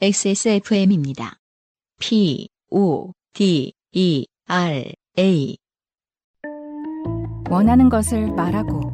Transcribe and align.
XSFM입니다. 0.00 1.38
P, 1.98 2.48
O, 2.70 3.10
D, 3.34 3.72
E, 3.90 4.26
R, 4.46 4.92
A. 5.18 5.56
원하는 7.50 7.88
것을 7.88 8.30
말하고, 8.30 8.92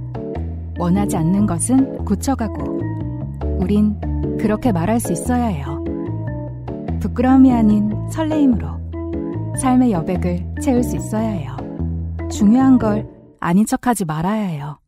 원하지 0.78 1.18
않는 1.18 1.44
것은 1.44 2.06
고쳐가고, 2.06 2.80
우린 3.58 4.00
그렇게 4.38 4.72
말할 4.72 4.98
수 4.98 5.12
있어야 5.12 5.44
해요. 5.48 5.84
부끄러움이 7.00 7.52
아닌 7.52 7.92
설레임으로 8.10 8.66
삶의 9.60 9.92
여백을 9.92 10.54
채울 10.62 10.82
수 10.82 10.96
있어야 10.96 11.28
해요. 11.28 11.54
중요한 12.30 12.78
걸 12.78 13.06
아닌 13.40 13.66
척하지 13.66 14.06
말아야 14.06 14.46
해요. 14.46 14.78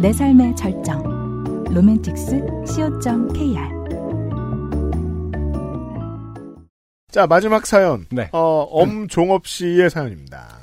내 0.00 0.12
삶의 0.12 0.54
절정. 0.54 1.64
로맨틱스 1.64 2.46
co.kr 2.68 3.83
자, 7.14 7.28
마지막 7.28 7.64
사연. 7.64 8.06
네. 8.10 8.28
어, 8.32 8.66
엄종업 8.72 9.46
씨의 9.46 9.88
사연입니다. 9.88 10.58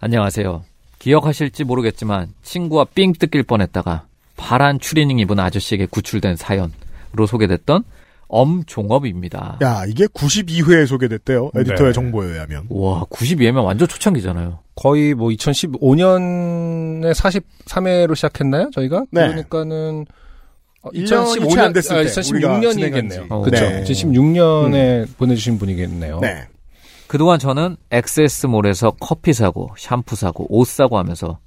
안녕하세요. 0.00 0.64
기억하실지 0.98 1.62
모르겠지만 1.62 2.34
친구와 2.42 2.84
삥 2.92 3.12
뜯길 3.12 3.44
뻔했다가 3.44 4.06
파란 4.36 4.80
추리닝 4.80 5.20
입은 5.20 5.38
아저씨에게 5.38 5.86
구출된 5.86 6.34
사연으로 6.34 7.28
소개됐던 7.28 7.84
엄종업입니다. 8.26 9.58
야, 9.62 9.84
이게 9.86 10.06
92회에 10.06 10.84
소개됐대요. 10.84 11.52
에디터의 11.54 11.90
네. 11.90 11.92
정보에 11.92 12.30
의하면. 12.30 12.66
와 12.68 13.04
92회면 13.04 13.62
완전 13.64 13.86
초창기잖아요. 13.86 14.58
거의 14.74 15.14
뭐 15.14 15.28
2015년에 15.28 17.14
43회로 17.14 18.16
시작했나요? 18.16 18.70
저희가? 18.74 19.04
네. 19.12 19.28
그러니까는 19.28 20.06
어, 20.82 20.90
1년이 20.90 21.50
채안 21.54 21.72
됐을 21.72 22.04
때 22.04 22.10
우리가 22.34 22.58
2016년이겠네요. 22.60 22.72
진행한 22.74 23.08
지. 23.10 23.18
그렇죠. 23.28 23.64
네. 23.68 23.84
2016년에 23.84 25.16
보내주신 25.16 25.58
분이겠네요. 25.58 26.20
네. 26.20 26.46
그동안 27.06 27.38
저는 27.38 27.76
엑세스몰에서 27.90 28.92
커피 28.98 29.32
사고 29.32 29.70
샴푸 29.76 30.16
사고 30.16 30.46
옷 30.48 30.66
사고 30.66 30.98
하면서 30.98 31.38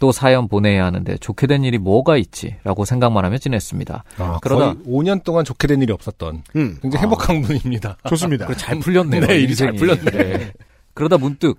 또 0.00 0.10
사연 0.10 0.48
보내야 0.48 0.84
하는데 0.84 1.16
좋게 1.18 1.46
된 1.46 1.62
일이 1.62 1.78
뭐가 1.78 2.16
있지라고 2.16 2.84
생각만 2.84 3.24
하며 3.24 3.38
지냈습니다. 3.38 4.04
아, 4.18 4.38
그러다- 4.42 4.58
거의 4.58 4.74
5년 4.84 5.22
동안 5.22 5.44
좋게 5.44 5.68
된 5.68 5.80
일이 5.80 5.92
없었던 5.92 6.42
음, 6.56 6.78
굉장히 6.82 7.02
행복한 7.04 7.40
분입니다. 7.42 7.96
좋습니다. 8.08 8.52
잘 8.56 8.80
풀렸네요. 8.80 9.24
네, 9.26 9.38
일이 9.38 9.54
잘. 9.54 9.72
풀렸네. 9.74 10.10
네. 10.10 10.52
그러다 10.94 11.18
문득 11.18 11.56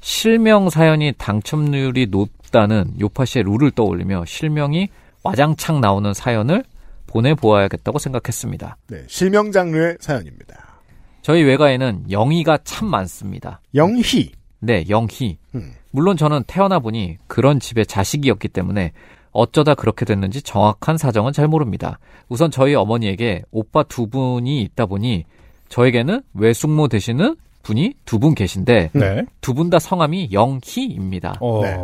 실명 0.00 0.68
사연이 0.68 1.12
당첨률이 1.16 2.08
높다는 2.10 2.92
요파 3.00 3.24
씨의 3.24 3.44
룰을 3.44 3.70
떠올리며 3.70 4.24
실명이 4.26 4.88
와장창 5.22 5.80
나오는 5.80 6.12
사연을 6.14 6.64
보내보아야겠다고 7.06 7.98
생각했습니다. 7.98 8.76
네, 8.88 9.04
실명 9.08 9.50
장르의 9.52 9.96
사연입니다. 10.00 10.80
저희 11.22 11.42
외가에는 11.42 12.10
영희가 12.10 12.58
참 12.64 12.88
많습니다. 12.88 13.60
영희. 13.74 14.32
네, 14.60 14.84
영희. 14.88 15.38
음. 15.54 15.72
물론 15.90 16.16
저는 16.16 16.44
태어나 16.46 16.78
보니 16.78 17.18
그런 17.26 17.58
집에 17.60 17.84
자식이었기 17.84 18.48
때문에 18.48 18.92
어쩌다 19.32 19.74
그렇게 19.74 20.04
됐는지 20.04 20.42
정확한 20.42 20.96
사정은 20.98 21.32
잘 21.32 21.46
모릅니다. 21.48 21.98
우선 22.28 22.50
저희 22.50 22.74
어머니에게 22.74 23.42
오빠 23.50 23.82
두 23.82 24.06
분이 24.08 24.62
있다 24.62 24.86
보니 24.86 25.24
저에게는 25.68 26.22
외숙모 26.34 26.88
되시는 26.88 27.36
분이 27.62 27.94
두 28.04 28.18
분 28.18 28.34
계신데 28.34 28.90
네. 28.94 29.22
두분 29.40 29.68
다 29.70 29.78
성함이 29.78 30.30
영희입니다. 30.32 31.36
어, 31.40 31.62
네. 31.62 31.76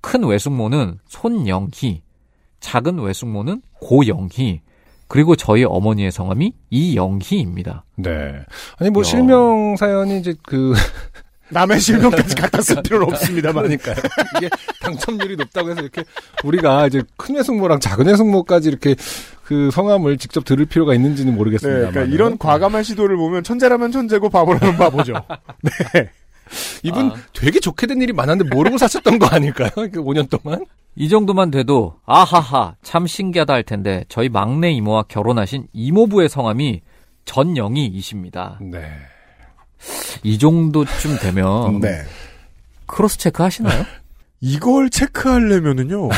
큰 0.00 0.24
외숙모는 0.24 0.98
손영희, 1.06 2.02
작은 2.60 2.98
외숙모는 2.98 3.62
고영희, 3.80 4.62
그리고 5.08 5.36
저희 5.36 5.64
어머니의 5.64 6.12
성함이 6.12 6.52
이영희입니다. 6.70 7.84
네. 7.96 8.34
아니 8.78 8.90
뭐 8.90 9.00
야. 9.00 9.04
실명 9.04 9.74
사연이 9.76 10.18
이제 10.18 10.34
그 10.46 10.74
남의 11.50 11.80
실명까지 11.80 12.34
갖다 12.36 12.60
쓸 12.60 12.82
필요는 12.82 13.08
없습니다만. 13.08 13.64
그러니까요. 13.64 13.96
이게 14.36 14.50
당첨률이 14.82 15.36
높다고 15.36 15.70
해서 15.70 15.80
이렇게 15.80 16.04
우리가 16.44 16.86
이제 16.86 17.02
큰 17.16 17.36
외숙모랑 17.36 17.80
작은 17.80 18.06
외숙모까지 18.06 18.68
이렇게 18.68 18.94
그 19.44 19.70
성함을 19.70 20.18
직접 20.18 20.44
들을 20.44 20.66
필요가 20.66 20.94
있는지는 20.94 21.32
네, 21.32 21.36
모르겠습니다. 21.38 21.90
그러니까 21.90 22.14
이런 22.14 22.36
과감한 22.36 22.82
시도를 22.82 23.16
보면 23.16 23.44
천재라면 23.44 23.92
천재고 23.92 24.28
바보라면 24.28 24.76
바보죠. 24.76 25.14
네. 25.62 26.10
이분 26.82 27.10
아. 27.10 27.14
되게 27.32 27.60
좋게 27.60 27.86
된 27.86 28.00
일이 28.02 28.12
많았는데 28.12 28.54
모르고 28.54 28.78
사셨던 28.78 29.18
거 29.18 29.26
아닐까요? 29.26 29.70
그 29.74 30.02
5년 30.02 30.28
동안? 30.30 30.64
이 30.96 31.08
정도만 31.08 31.50
돼도 31.50 31.96
아하하 32.06 32.74
참 32.82 33.06
신기하다 33.06 33.52
할 33.52 33.62
텐데 33.62 34.04
저희 34.08 34.28
막내 34.28 34.70
이모와 34.72 35.04
결혼하신 35.08 35.68
이모부의 35.72 36.28
성함이 36.28 36.80
전영희이십니다. 37.24 38.58
네. 38.60 38.90
이 40.22 40.38
정도쯤 40.38 41.18
되면 41.20 41.78
네. 41.80 42.02
cross 42.86 43.18
check 43.18 43.42
하시나요? 43.42 43.84
이걸 44.40 44.90
체크하려면은요. 44.90 46.08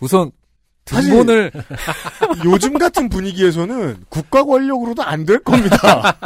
우선 0.00 0.30
사실- 0.86 1.10
등본을 1.10 1.52
요즘 2.44 2.76
같은 2.78 3.08
분위기에서는 3.08 4.04
국가 4.08 4.42
권력으로도 4.44 5.02
안 5.02 5.24
될 5.24 5.38
겁니다. 5.44 6.18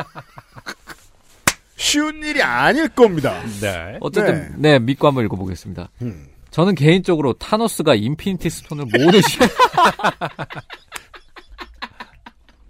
쉬운 1.76 2.22
일이 2.22 2.42
아닐 2.42 2.88
겁니다. 2.88 3.42
네. 3.60 3.98
어쨌든 4.00 4.54
네, 4.56 4.78
믿고 4.78 5.06
한번 5.06 5.24
읽어보겠습니다. 5.24 5.90
음. 6.02 6.26
저는 6.50 6.74
개인적으로 6.74 7.34
타노스가 7.34 7.94
인피니티 7.94 8.48
스톤을 8.48 8.86
모으는 8.86 9.20
시 9.20 9.38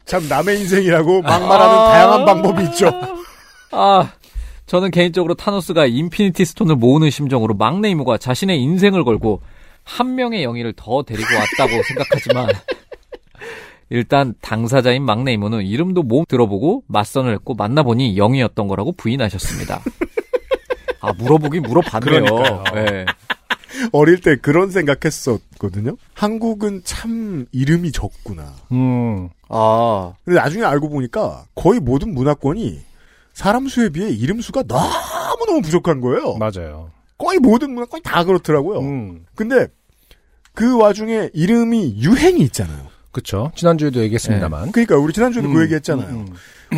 참 0.05 0.29
남의 0.29 0.61
인생이라고 0.61 1.23
막말하는 1.23 1.77
다양한 1.77 2.25
방법이 2.25 2.65
있죠. 2.65 2.91
아, 3.73 4.13
저는 4.67 4.91
개인적으로 4.91 5.35
타노스가 5.35 5.87
인피니티 5.87 6.45
스톤을 6.45 6.77
모으는 6.77 7.11
심정으로 7.11 7.55
막내 7.55 7.91
이모가 7.91 8.19
자신의 8.19 8.61
인생을 8.61 9.05
걸고 9.05 9.43
한 9.85 10.17
명의 10.17 10.43
영희를 10.43 10.73
더 10.75 11.05
데리고 11.05 11.29
왔다고 11.35 11.83
생각하지만 11.85 12.49
일단 13.89 14.35
당사자인 14.41 15.05
막내 15.05 15.33
이모는 15.33 15.63
이름도 15.63 16.03
못 16.03 16.27
들어보고 16.29 16.85
맞선을 16.89 17.33
했고 17.35 17.55
만나보니 17.55 18.17
영희였던 18.17 18.67
거라고 18.69 18.93
부인하셨습니다. 18.93 19.81
아 21.01 21.13
물어보긴 21.13 21.63
물어봤네요. 21.63 22.25
그러니까요. 22.25 22.65
네. 22.75 23.07
어릴 23.93 24.21
때 24.21 24.37
그런 24.37 24.71
생각했었거든요. 24.71 25.97
한국은 26.15 26.83
참 26.85 27.47
이름이 27.53 27.93
적구나. 27.93 28.55
음. 28.73 29.29
아 29.49 30.15
근데 30.25 30.41
나중에 30.41 30.65
알고 30.65 30.89
보니까 30.89 31.45
거의 31.55 31.79
모든 31.79 32.13
문화권이 32.15 32.81
사람 33.35 33.69
수에 33.69 33.91
비해 33.91 34.11
이름 34.11 34.41
수가 34.41 34.65
너무너무 34.67 35.61
부족한 35.63 36.01
거예요. 36.01 36.37
맞아요. 36.39 36.91
거의 37.19 37.39
모든 37.39 37.73
문화권이 37.73 38.03
다 38.03 38.25
그렇더라고요. 38.25 38.81
음. 38.81 39.25
근데 39.35 39.69
그 40.55 40.77
와중에 40.79 41.31
이름이 41.35 41.97
유행이 41.99 42.41
있잖아요. 42.45 42.96
그쵸. 43.17 43.51
지난주에도 43.55 44.01
얘기했습니다만. 44.03 44.73
그러니까 44.73 44.99
우리 44.99 45.15
지난주에도 45.15 45.49
그 45.49 45.57
음, 45.57 45.63
얘기했잖아요. 45.63 46.09
음, 46.11 46.27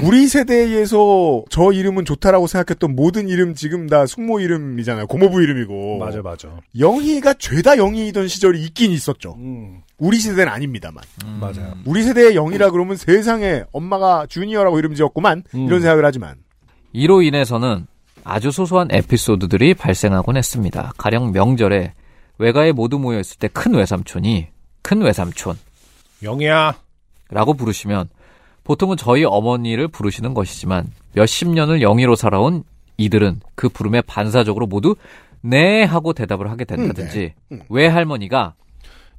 우리 0.05 0.29
세대에서 0.29 1.45
저 1.51 1.73
이름은 1.73 2.05
좋다라고 2.05 2.47
생각했던 2.47 2.95
모든 2.95 3.29
이름 3.29 3.57
지금 3.57 3.89
다 3.89 4.07
숙모 4.07 4.39
이름이잖아요. 4.39 5.09
고모부 5.09 5.43
이름이고. 5.43 5.97
음. 5.97 5.99
맞아, 5.99 6.23
맞아. 6.23 6.49
영희가 6.79 7.35
죄다 7.35 7.77
영희이던 7.77 8.29
시절이 8.29 8.63
있긴 8.67 8.93
있었죠. 8.93 9.35
음. 9.39 9.81
우리 9.99 10.21
세대는 10.21 10.53
아닙니다만. 10.53 11.03
음. 11.25 11.39
맞아요. 11.41 11.75
우리 11.85 12.05
세대의 12.05 12.37
영희라 12.37 12.71
그러면 12.71 12.97
세상에 12.97 13.65
엄마가 13.73 14.27
주니어라고 14.29 14.79
이름 14.79 14.95
지었구만. 14.95 15.43
음. 15.57 15.67
이런 15.67 15.81
생각을 15.81 16.05
하지만. 16.05 16.37
이로 16.93 17.23
인해서는 17.23 17.89
아주 18.23 18.53
소소한 18.53 18.87
에피소드들이 18.93 19.75
발생하곤 19.75 20.37
했습니다. 20.37 20.93
가령 20.99 21.33
명절에 21.33 21.95
외가에 22.39 22.71
모두 22.71 23.01
모여 23.01 23.19
있을 23.19 23.39
때 23.39 23.49
큰 23.49 23.75
외삼촌이 23.75 24.47
큰 24.83 25.01
외삼촌 25.03 25.57
영희야. 26.23 26.75
라고 27.31 27.55
부르시면 27.55 28.09
보통은 28.65 28.97
저희 28.97 29.25
어머니를 29.25 29.89
부르시는 29.89 30.35
것이지만 30.35 30.89
몇십 31.15 31.49
년을 31.49 31.83
영희로 31.83 32.17
살아온 32.17 32.65
이들은 32.97 33.41
그 33.55 33.69
부름에 33.69 34.03
반사적으로 34.03 34.67
모두 34.67 34.97
네 35.41 35.85
하고 35.85 36.13
대답을 36.13 36.51
하게 36.51 36.65
된다든지 36.65 37.19
음, 37.19 37.57
네. 37.57 37.57
음. 37.57 37.63
외할머니가 37.69 38.55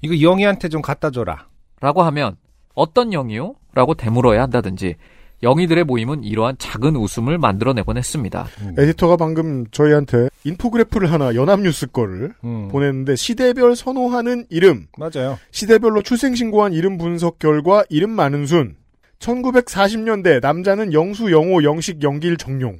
이거 0.02 0.22
영희한테 0.22 0.70
좀 0.70 0.82
갖다 0.82 1.12
줘라. 1.12 1.48
라고 1.82 2.04
하면 2.04 2.36
어떤 2.76 3.14
영희요? 3.14 3.56
라고 3.74 3.94
되물어야 3.94 4.42
한다든지 4.44 4.96
영희들의 5.42 5.86
모임은 5.86 6.24
이러한 6.24 6.58
작은 6.58 6.96
웃음을 6.96 7.38
만들어내곤 7.38 7.98
했습니다. 7.98 8.48
에디터가 8.78 9.18
방금 9.18 9.66
저희한테 9.72 10.30
infograph를 10.44 11.12
하나 11.12 11.34
연합뉴스 11.36 11.88
거를 11.88 12.34
음. 12.44 12.68
보냈는데 12.70 13.16
시대별 13.16 13.76
선호하는 13.76 14.48
이름, 14.50 14.88
맞아요. 14.98 15.40
시대별로 15.52 16.02
출생신고한 16.02 16.74
이름 16.74 16.98
분석 16.98 17.40
결과 17.40 17.84
이름 17.90 18.12
많은 18.12 18.46
순 18.46 18.76
1940년대 19.20 20.42
남자는 20.42 20.94
영수, 20.94 21.32
영호, 21.32 21.64
영식, 21.64 22.04
영길, 22.04 22.38
정용 22.38 22.80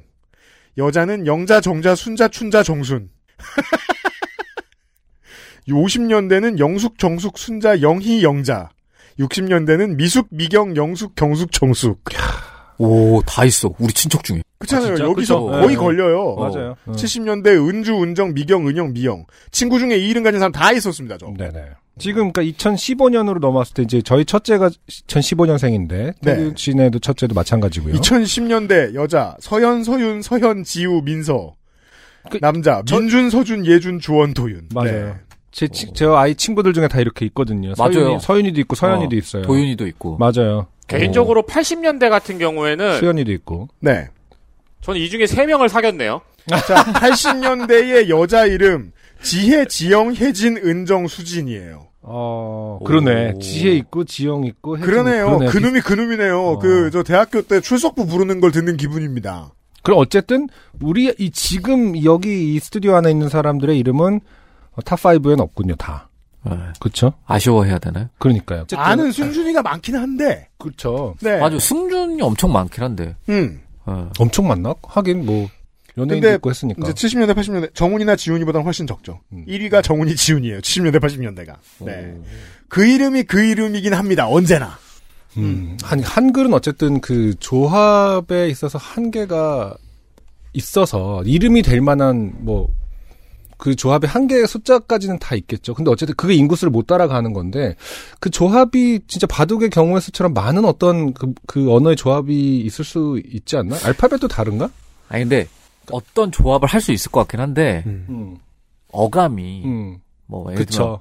여자는 0.78 1.26
영자, 1.26 1.60
정자, 1.60 1.94
순자, 1.94 2.28
춘자, 2.28 2.62
정순 2.62 3.10
50년대는 5.68 6.58
영숙, 6.58 6.98
정숙, 6.98 7.38
순자, 7.38 7.82
영희, 7.82 8.22
영자 8.22 8.70
60년대는 9.18 9.96
미숙, 9.96 10.28
미경, 10.30 10.76
영숙, 10.76 11.14
경숙, 11.14 11.52
정숙. 11.52 12.02
오, 12.82 13.20
다 13.26 13.44
있어. 13.44 13.70
우리 13.78 13.92
친척 13.92 14.24
중에. 14.24 14.42
그렇잖아요. 14.58 14.94
아? 14.94 15.08
여기서 15.10 15.40
그쵸? 15.40 15.46
거의 15.50 15.68
네. 15.68 15.74
걸려요. 15.76 16.34
맞아요. 16.36 16.76
어. 16.86 16.92
70년대 16.92 17.48
은주, 17.68 18.02
은정, 18.02 18.32
미경, 18.32 18.66
은영, 18.68 18.92
미영. 18.94 19.26
친구 19.50 19.78
중에 19.78 19.98
이 19.98 20.08
이름 20.08 20.22
가진 20.22 20.38
사람 20.40 20.50
다 20.52 20.72
있었습니다, 20.72 21.18
저. 21.18 21.26
네네. 21.36 21.62
지금 21.98 22.32
그러니까 22.32 22.42
2015년으로 22.58 23.38
넘어왔을 23.40 23.74
때 23.74 23.82
이제 23.82 24.00
저희 24.00 24.24
첫째가 24.24 24.70
2015년생인데 25.08 26.14
네. 26.22 26.52
씨네도 26.56 26.98
첫째도 27.00 27.34
마찬가지고요. 27.34 27.94
2010년대 27.96 28.94
여자 28.94 29.36
서현, 29.40 29.84
서윤, 29.84 30.22
서현, 30.22 30.64
지우, 30.64 31.02
민서. 31.02 31.54
그- 32.30 32.38
남자 32.40 32.82
저- 32.86 32.98
민준, 32.98 33.28
서준, 33.30 33.66
예준, 33.66 33.98
주원, 33.98 34.32
도윤. 34.34 34.68
맞아요. 34.74 34.90
네. 35.06 35.14
제, 35.52 35.66
치- 35.68 35.92
제 35.94 36.06
아이 36.06 36.34
친구들 36.34 36.72
중에 36.72 36.86
다 36.88 37.00
이렇게 37.00 37.26
있거든요. 37.26 37.72
맞아요. 37.76 37.92
서윤이, 37.92 38.20
서윤이도 38.20 38.60
있고 38.60 38.74
서연이도 38.76 39.16
어, 39.16 39.18
있어요. 39.18 39.42
도윤이도 39.42 39.86
있고. 39.88 40.16
맞아요. 40.18 40.66
개인적으로 40.98 41.42
80년대 41.42 42.08
같은 42.08 42.38
경우에는 42.38 42.98
수연이도 42.98 43.32
있고. 43.32 43.68
네. 43.80 44.08
저는 44.82 45.00
이 45.00 45.08
중에 45.10 45.24
3명을 45.24 45.68
사귀었네요. 45.68 46.20
자, 46.66 46.84
80년대의 46.84 48.08
여자 48.08 48.46
이름 48.46 48.92
지혜, 49.22 49.66
지영, 49.66 50.14
혜진, 50.14 50.56
은정, 50.56 51.06
수진이에요. 51.06 51.88
어, 52.02 52.78
그러네. 52.84 53.32
오. 53.36 53.38
지혜 53.38 53.72
있고 53.72 54.04
지영 54.04 54.44
있고 54.44 54.78
혜진 54.78 54.90
그러네요. 54.90 55.38
그러네. 55.38 55.46
그놈이 55.46 55.80
그놈이네요. 55.80 56.40
어. 56.40 56.58
그저 56.58 57.02
대학교 57.02 57.42
때 57.42 57.60
출석부 57.60 58.06
부르는 58.06 58.40
걸 58.40 58.50
듣는 58.52 58.76
기분입니다. 58.76 59.52
그럼 59.82 59.98
어쨌든 59.98 60.48
우리 60.80 61.12
이 61.18 61.30
지금 61.30 62.02
여기 62.04 62.54
이 62.54 62.58
스튜디오 62.58 62.94
안에 62.96 63.10
있는 63.10 63.28
사람들의 63.28 63.78
이름은 63.78 64.20
탑5에는 64.84 65.40
없군요, 65.40 65.76
다. 65.76 66.09
네. 66.44 66.56
그렇죠? 66.80 67.12
아쉬워해야 67.26 67.78
되나요? 67.78 68.08
그러니까요. 68.18 68.64
아는 68.74 69.12
순준이가 69.12 69.62
많긴 69.62 69.96
한데. 69.96 70.48
그렇죠. 70.58 71.14
네. 71.20 71.38
맞아. 71.38 71.58
승준이 71.58 72.20
엄청 72.22 72.52
많긴 72.52 72.82
한데. 72.82 73.16
음. 73.28 73.60
어. 73.84 74.10
엄청 74.18 74.48
많나? 74.48 74.74
하긴 74.82 75.26
뭐 75.26 75.48
연예인도 75.98 76.26
근데 76.26 76.34
있고 76.36 76.50
했으니까. 76.50 76.88
이제 76.88 76.92
70년대, 76.92 77.34
80년대 77.34 77.74
정훈이나 77.74 78.16
지훈이보다는 78.16 78.64
훨씬 78.64 78.86
적죠. 78.86 79.20
음. 79.32 79.44
1위가 79.46 79.82
정훈이, 79.82 80.16
지훈이에요. 80.16 80.58
70년대, 80.60 81.00
80년대가. 81.00 81.56
네. 81.80 82.14
오. 82.16 82.24
그 82.68 82.86
이름이 82.86 83.24
그 83.24 83.42
이름이긴 83.42 83.94
합니다. 83.94 84.28
언제나. 84.28 84.78
음, 85.36 85.76
한, 85.82 86.02
한글은 86.02 86.52
어쨌든 86.54 87.00
그 87.00 87.34
조합에 87.38 88.48
있어서 88.48 88.78
한계가 88.78 89.76
있어서 90.52 91.22
이름이 91.24 91.62
될 91.62 91.80
만한 91.80 92.32
뭐 92.38 92.68
그 93.60 93.76
조합의 93.76 94.08
한계의 94.08 94.46
숫자까지는 94.48 95.18
다 95.18 95.34
있겠죠. 95.34 95.74
근데 95.74 95.90
어쨌든 95.90 96.14
그게 96.16 96.32
인구수를 96.34 96.70
못 96.70 96.86
따라가는 96.86 97.32
건데 97.34 97.76
그 98.18 98.30
조합이 98.30 99.00
진짜 99.06 99.26
바둑의 99.26 99.68
경우의 99.68 100.00
수처럼 100.00 100.32
많은 100.32 100.64
어떤 100.64 101.12
그, 101.12 101.32
그 101.46 101.70
언어의 101.72 101.94
조합이 101.96 102.60
있을 102.60 102.84
수 102.84 103.20
있지 103.26 103.56
않나? 103.58 103.76
알파벳도 103.84 104.28
다른가? 104.28 104.70
아니 105.08 105.24
근데 105.24 105.46
어떤 105.92 106.32
조합을 106.32 106.68
할 106.68 106.80
수 106.80 106.90
있을 106.92 107.10
것 107.12 107.20
같긴 107.20 107.40
한데 107.40 107.82
음, 107.86 108.38
어감이 108.92 109.62
음, 109.66 109.98
뭐 110.26 110.50
예를 110.52 110.64
들면 110.64 110.66
그쵸. 110.66 111.00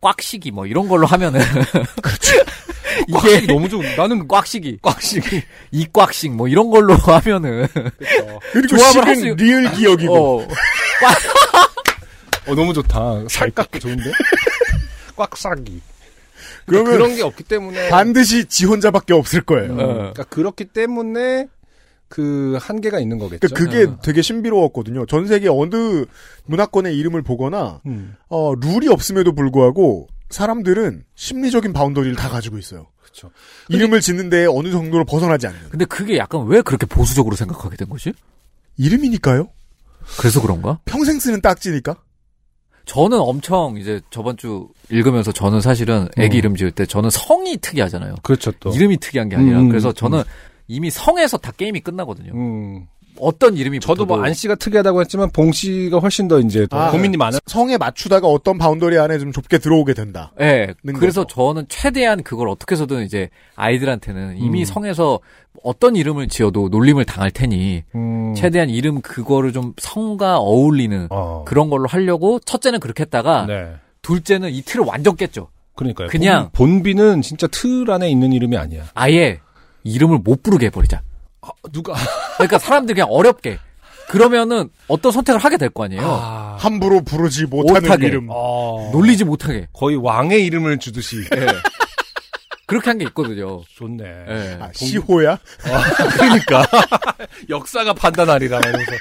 꽉시기 0.00 0.50
뭐 0.52 0.64
이런 0.66 0.88
걸로 0.88 1.06
하면은 1.06 1.40
이게 3.08 3.36
이게 3.38 3.52
너무 3.52 3.68
좀 3.68 3.82
나는 3.96 4.26
꽉시기 4.26 4.78
꽉시기 4.80 5.42
이 5.72 5.86
꽉식 5.92 6.32
뭐 6.32 6.48
이런 6.48 6.70
걸로 6.70 6.94
하면은 6.94 7.66
그리고 8.52 8.76
조합을 8.78 9.06
할 9.06 9.16
식은 9.16 9.36
수- 9.36 9.44
리을 9.44 9.72
기억이고. 9.72 10.40
어, 10.40 10.48
어 12.48 12.54
너무 12.54 12.72
좋다. 12.72 13.28
살깎고 13.28 13.78
좋은데? 13.78 14.04
꽉싸기. 15.16 15.80
그러면 16.66 16.92
그런 16.92 17.16
게 17.16 17.22
없기 17.22 17.44
때문에 17.44 17.88
반드시 17.88 18.44
지 18.46 18.64
혼자밖에 18.66 19.12
없을 19.14 19.40
거예요. 19.40 19.72
어. 19.72 19.76
그러니까 19.76 20.24
그렇기 20.24 20.66
때문에 20.66 21.48
그 22.08 22.56
한계가 22.60 23.00
있는 23.00 23.18
거겠죠. 23.18 23.48
그러니까 23.48 23.56
그게 23.58 23.90
어. 23.90 23.98
되게 24.02 24.22
신비로웠거든요. 24.22 25.06
전 25.06 25.26
세계 25.26 25.48
어느 25.48 26.04
문화권의 26.46 26.96
이름을 26.96 27.22
보거나 27.22 27.80
음, 27.86 28.16
어, 28.28 28.54
룰이 28.54 28.88
없음에도 28.88 29.34
불구하고 29.34 30.08
사람들은 30.30 31.04
심리적인 31.14 31.72
바운더리를 31.72 32.16
다 32.16 32.28
가지고 32.28 32.58
있어요. 32.58 32.86
그렇죠. 33.02 33.30
이름을 33.68 34.00
짓는 34.00 34.30
데에 34.30 34.46
어느 34.46 34.70
정도로 34.70 35.04
벗어나지 35.04 35.46
않는. 35.46 35.70
근데 35.70 35.84
그게 35.84 36.16
약간 36.18 36.46
왜 36.46 36.62
그렇게 36.62 36.86
보수적으로 36.86 37.36
생각하게 37.36 37.76
된 37.76 37.88
거지? 37.88 38.12
이름이니까요? 38.76 39.48
그래서 40.18 40.40
그런가? 40.40 40.78
평생 40.84 41.18
쓰는 41.18 41.40
딱지니까? 41.40 41.96
저는 42.88 43.20
엄청 43.20 43.76
이제 43.76 44.00
저번 44.10 44.36
주 44.36 44.66
읽으면서 44.90 45.30
저는 45.30 45.60
사실은 45.60 46.08
애기 46.16 46.36
어. 46.36 46.38
이름 46.38 46.56
지을 46.56 46.70
때 46.72 46.86
저는 46.86 47.10
성이 47.10 47.58
특이하잖아요. 47.58 48.16
그렇죠 48.22 48.50
또. 48.60 48.70
이름이 48.70 48.96
특이한 48.96 49.28
게 49.28 49.36
아니라 49.36 49.60
음, 49.60 49.68
그래서 49.68 49.90
음. 49.90 49.94
저는 49.94 50.22
이미 50.68 50.90
성에서 50.90 51.36
다 51.36 51.52
게임이 51.52 51.80
끝나거든요. 51.80 52.32
음. 52.34 52.86
어떤 53.20 53.56
이름이 53.56 53.80
저도 53.80 54.06
뭐 54.06 54.22
안 54.22 54.32
씨가 54.32 54.54
특이하다고 54.54 55.00
했지만 55.00 55.30
봉 55.32 55.50
씨가 55.50 55.98
훨씬 55.98 56.28
더 56.28 56.38
이제 56.40 56.66
더 56.68 56.78
아, 56.78 56.90
고민이 56.92 57.16
많은. 57.16 57.40
성에 57.46 57.76
맞추다가 57.76 58.28
어떤 58.28 58.58
boundary 58.58 58.96
안에 58.96 59.18
좀 59.18 59.32
좁게 59.32 59.58
들어오게 59.58 59.92
된다. 59.94 60.32
예. 60.40 60.72
는 60.84 60.94
그래서 60.94 61.24
거죠. 61.24 61.34
저는 61.34 61.66
최대한 61.68 62.22
그걸 62.22 62.48
어떻게 62.48 62.74
해서든 62.74 63.04
이제 63.04 63.28
아이들한테는 63.56 64.36
이미 64.38 64.60
음. 64.60 64.64
성에서 64.64 65.18
어떤 65.64 65.96
이름을 65.96 66.28
지어도 66.28 66.68
놀림을 66.68 67.04
당할 67.04 67.30
테니 67.30 67.84
음. 67.94 68.34
최대한 68.36 68.70
이름 68.70 69.00
그거를 69.00 69.52
좀 69.52 69.72
성과 69.78 70.38
어울리는 70.38 71.06
어. 71.10 71.44
그런 71.46 71.70
걸로 71.70 71.86
하려고 71.88 72.38
첫째는 72.40 72.80
그렇게 72.80 73.02
했다가 73.02 73.46
네. 73.46 73.72
둘째는 74.02 74.50
이 74.50 74.62
틀을 74.62 74.84
완전 74.86 75.16
깼죠. 75.16 75.48
그러니까요. 75.76 76.08
그냥- 76.08 76.50
본, 76.52 76.70
본비는 76.82 77.22
진짜 77.22 77.46
틀 77.48 77.90
안에 77.90 78.10
있는 78.10 78.32
이름이 78.32 78.56
아니야. 78.56 78.84
아예 78.94 79.40
이름을 79.84 80.18
못 80.24 80.42
부르게 80.42 80.66
해버리자. 80.66 81.02
아, 81.42 81.48
누가? 81.72 81.94
그러니까 82.36 82.58
사람들이 82.58 82.94
그냥 83.00 83.10
어렵게. 83.12 83.58
그러면은 84.08 84.70
어떤 84.88 85.12
선택을 85.12 85.38
하게 85.38 85.58
될 85.58 85.68
거 85.68 85.84
아니에요. 85.84 86.02
아, 86.02 86.56
함부로 86.58 87.02
부르지 87.02 87.44
못하는 87.44 87.82
못하게. 87.82 88.06
이름. 88.06 88.28
어. 88.30 88.88
놀리지 88.92 89.24
못하게. 89.24 89.66
거의 89.74 89.96
왕의 89.96 90.44
이름을 90.46 90.78
주듯이. 90.78 91.16
예. 91.36 91.46
그렇게 92.68 92.90
한 92.90 92.98
게 92.98 93.04
있거든요. 93.06 93.62
좋네. 93.74 94.04
예. 94.04 94.58
아, 94.60 94.70
시호야? 94.74 95.38
그러니까 96.16 96.64
역사가 97.48 97.94
판단하리라 97.94 98.60
면서 98.60 98.92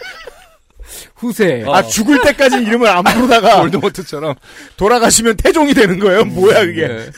후세. 1.15 1.63
아, 1.67 1.83
죽을 1.83 2.21
때까지 2.21 2.63
이름을 2.63 2.88
안 2.88 3.03
부르다가 3.03 3.59
볼드모트처럼 3.62 4.36
돌아가시면 4.77 5.36
태종이 5.38 5.74
되는 5.74 6.00
거예요? 6.00 6.24
뭐야, 6.25 6.65
그게. 6.65 6.81
예. 6.83 7.12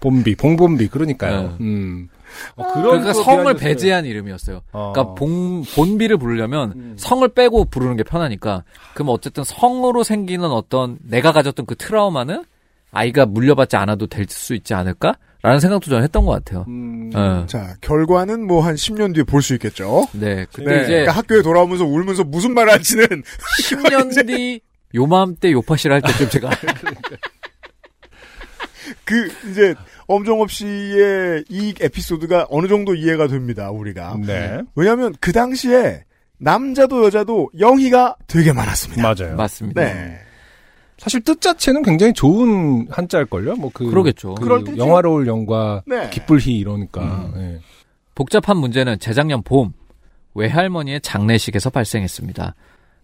본비, 0.00 0.34
봉본비 0.36 0.88
그러니까요. 0.88 1.42
네. 1.42 1.56
음. 1.60 2.08
어, 2.56 2.72
그런 2.72 3.00
그러니까 3.00 3.12
거 3.12 3.22
성을 3.22 3.54
배제한 3.54 4.04
이름이었어요. 4.04 4.62
어. 4.72 4.92
그러니까 4.92 5.14
본, 5.14 5.62
본비를 5.64 6.16
부르려면 6.18 6.72
음. 6.72 6.94
성을 6.98 7.26
빼고 7.28 7.66
부르는 7.66 7.96
게 7.96 8.02
편하니까. 8.02 8.64
그럼 8.94 9.08
어쨌든 9.10 9.44
성으로 9.44 10.02
생기는 10.02 10.44
어떤 10.50 10.98
내가 11.02 11.32
가졌던 11.32 11.66
그 11.66 11.76
트라우마는 11.76 12.44
아이가 12.92 13.26
물려받지 13.26 13.76
않아도 13.76 14.06
될 14.06 14.26
수 14.28 14.54
있지 14.54 14.74
않을까? 14.74 15.14
라는 15.42 15.58
생각도 15.58 15.90
저는 15.90 16.04
했던 16.04 16.24
것 16.24 16.32
같아요. 16.32 16.64
음. 16.68 17.10
어. 17.14 17.44
자, 17.48 17.74
결과는 17.80 18.46
뭐 18.46 18.62
한 18.62 18.76
10년 18.76 19.12
뒤에 19.12 19.24
볼 19.24 19.42
수 19.42 19.54
있겠죠? 19.54 20.06
네. 20.12 20.46
근데 20.54 20.70
네. 20.76 20.82
이제 20.82 20.90
그러니까 20.92 21.12
학교에 21.12 21.42
돌아오면서 21.42 21.84
울면서 21.84 22.22
무슨 22.22 22.54
말을 22.54 22.72
할지는 22.72 23.04
10년 23.68 24.12
뒤 24.28 24.60
요맘때 24.94 25.50
요파시를 25.52 25.94
할 25.94 26.02
때쯤 26.02 26.28
제가 26.30 26.50
그 29.04 29.32
이제 29.50 29.74
엄정업 30.06 30.50
씨의 30.50 31.44
이 31.48 31.74
에피소드가 31.80 32.46
어느 32.50 32.68
정도 32.68 32.94
이해가 32.94 33.26
됩니다. 33.28 33.70
우리가 33.70 34.16
네. 34.24 34.60
왜냐하면 34.74 35.14
그 35.20 35.32
당시에 35.32 36.04
남자도 36.38 37.04
여자도 37.06 37.50
영희가 37.58 38.16
되게 38.26 38.52
많았습니다. 38.52 39.02
맞아요. 39.02 39.36
맞습니다. 39.36 39.80
네. 39.82 40.18
사실 41.02 41.20
뜻 41.22 41.40
자체는 41.40 41.82
굉장히 41.82 42.12
좋은 42.12 42.86
한자일걸요? 42.88 43.56
뭐 43.56 43.72
그. 43.74 43.90
그러겠죠. 43.90 44.36
그. 44.36 44.76
영화로울 44.76 45.26
영과 45.26 45.82
네. 45.84 46.08
기쁠희 46.10 46.56
이러니까. 46.56 47.28
예. 47.38 47.58
복잡한 48.14 48.56
문제는 48.58 49.00
재작년 49.00 49.42
봄 49.42 49.72
외할머니의 50.34 51.00
장례식에서 51.00 51.70
발생했습니다. 51.70 52.54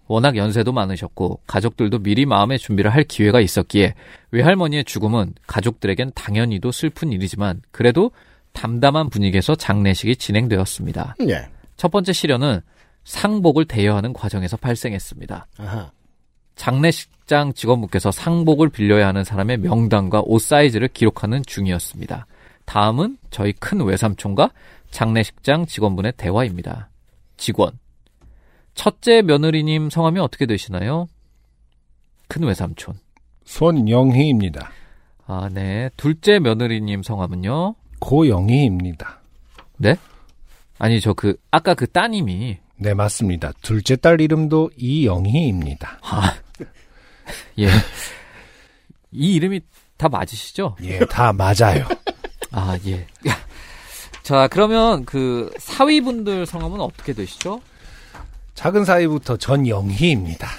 워낙 0.07 0.37
연세도 0.37 0.73
많으셨고 0.73 1.41
가족들도 1.49 1.99
미리 1.99 2.25
마음의 2.25 2.61
준비를 2.61 2.95
할 2.95 3.03
기회가 3.03 3.41
있었기에 3.41 3.95
외할머니의 4.31 4.85
죽음은 4.85 5.35
가족들에겐 5.49 6.13
당연히도 6.15 6.71
슬픈 6.71 7.11
일이지만 7.11 7.63
그래도 7.73 8.13
담담한 8.53 9.11
분위기에서 9.11 9.57
장례식이 9.57 10.15
진행되었습니다. 10.15 11.17
예. 11.29 11.49
첫 11.77 11.91
번째 11.91 12.13
시련은 12.13 12.61
상복을 13.03 13.65
대여하는 13.65 14.13
과정에서 14.13 14.57
발생했습니다. 14.57 15.49
아하. 15.59 15.91
장례식장 16.59 17.55
직원분께서 17.55 18.11
상복을 18.11 18.69
빌려야 18.69 19.07
하는 19.07 19.25
사람의 19.25 19.59
명단과 19.59 20.23
옷 20.27 20.43
사이즈를 20.43 20.89
기록하는 20.89 21.43
중이었습니다. 21.47 22.27
다음은 22.67 23.17
저희 23.31 23.53
큰 23.53 23.81
외삼촌과 23.81 24.51
장례식장 24.91 25.67
직원분의 25.67 26.15
대화입니다. 26.17 26.91
직원. 27.37 27.79
첫째 28.75 29.23
며느리님 29.23 29.89
성함이 29.89 30.21
어떻게 30.21 30.47
되시나요? 30.47 31.07
큰 32.27 32.43
외삼촌. 32.43 32.95
손영희입니다. 33.45 34.71
아, 35.27 35.49
네. 35.53 35.91
둘째 35.97 36.39
며느리님 36.39 37.03
성함은요? 37.03 37.75
고영희입니다. 38.01 39.21
네? 39.79 39.97
아니, 40.79 41.01
저 41.01 41.13
그, 41.13 41.37
아까 41.51 41.75
그 41.75 41.87
따님이, 41.87 42.59
네, 42.77 42.95
맞습니다. 42.95 43.53
둘째 43.63 43.97
딸 43.97 44.21
이름도 44.21 44.71
이영희입니다. 44.77 45.99
아, 46.03 46.35
예. 47.59 47.69
이 49.13 49.35
이름이 49.35 49.61
다 49.97 50.09
맞으시죠? 50.09 50.77
예, 50.83 50.99
다 51.07 51.33
맞아요. 51.33 51.87
아, 52.53 52.79
예. 52.87 53.07
자, 54.23 54.47
그러면 54.49 55.05
그 55.05 55.51
사위분들 55.59 56.45
성함은 56.47 56.81
어떻게 56.81 57.13
되시죠? 57.15 57.61
작은 58.55 58.85
사이부터 58.85 59.37
전영희입니다. 59.39 60.49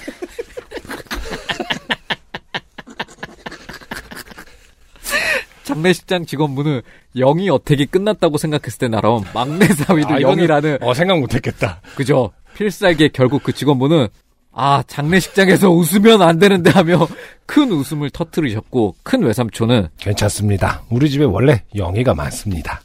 장례식장 5.63 6.25
직원분은 6.25 6.81
영희 7.17 7.49
어택이 7.49 7.85
끝났다고 7.85 8.39
생각했을 8.39 8.79
때 8.79 8.87
날아온 8.87 9.23
막내 9.33 9.67
사위도 9.67 10.15
아, 10.15 10.21
영희라는 10.21 10.79
어, 10.81 10.95
생각 10.95 11.19
못했겠다. 11.19 11.81
그죠? 11.95 12.31
필살기에 12.55 13.09
결국 13.09 13.43
그 13.43 13.53
직원분은 13.53 14.07
아 14.51 14.83
장례식장에서 14.87 15.69
웃으면 15.71 16.21
안 16.21 16.39
되는데 16.39 16.69
하며 16.71 17.07
큰 17.45 17.71
웃음을 17.71 18.09
터뜨리셨고 18.09 18.95
큰 19.03 19.23
외삼촌은 19.23 19.89
괜찮습니다. 19.97 20.83
우리 20.89 21.09
집에 21.09 21.25
원래 21.25 21.63
영희가 21.75 22.13
많습니다. 22.13 22.81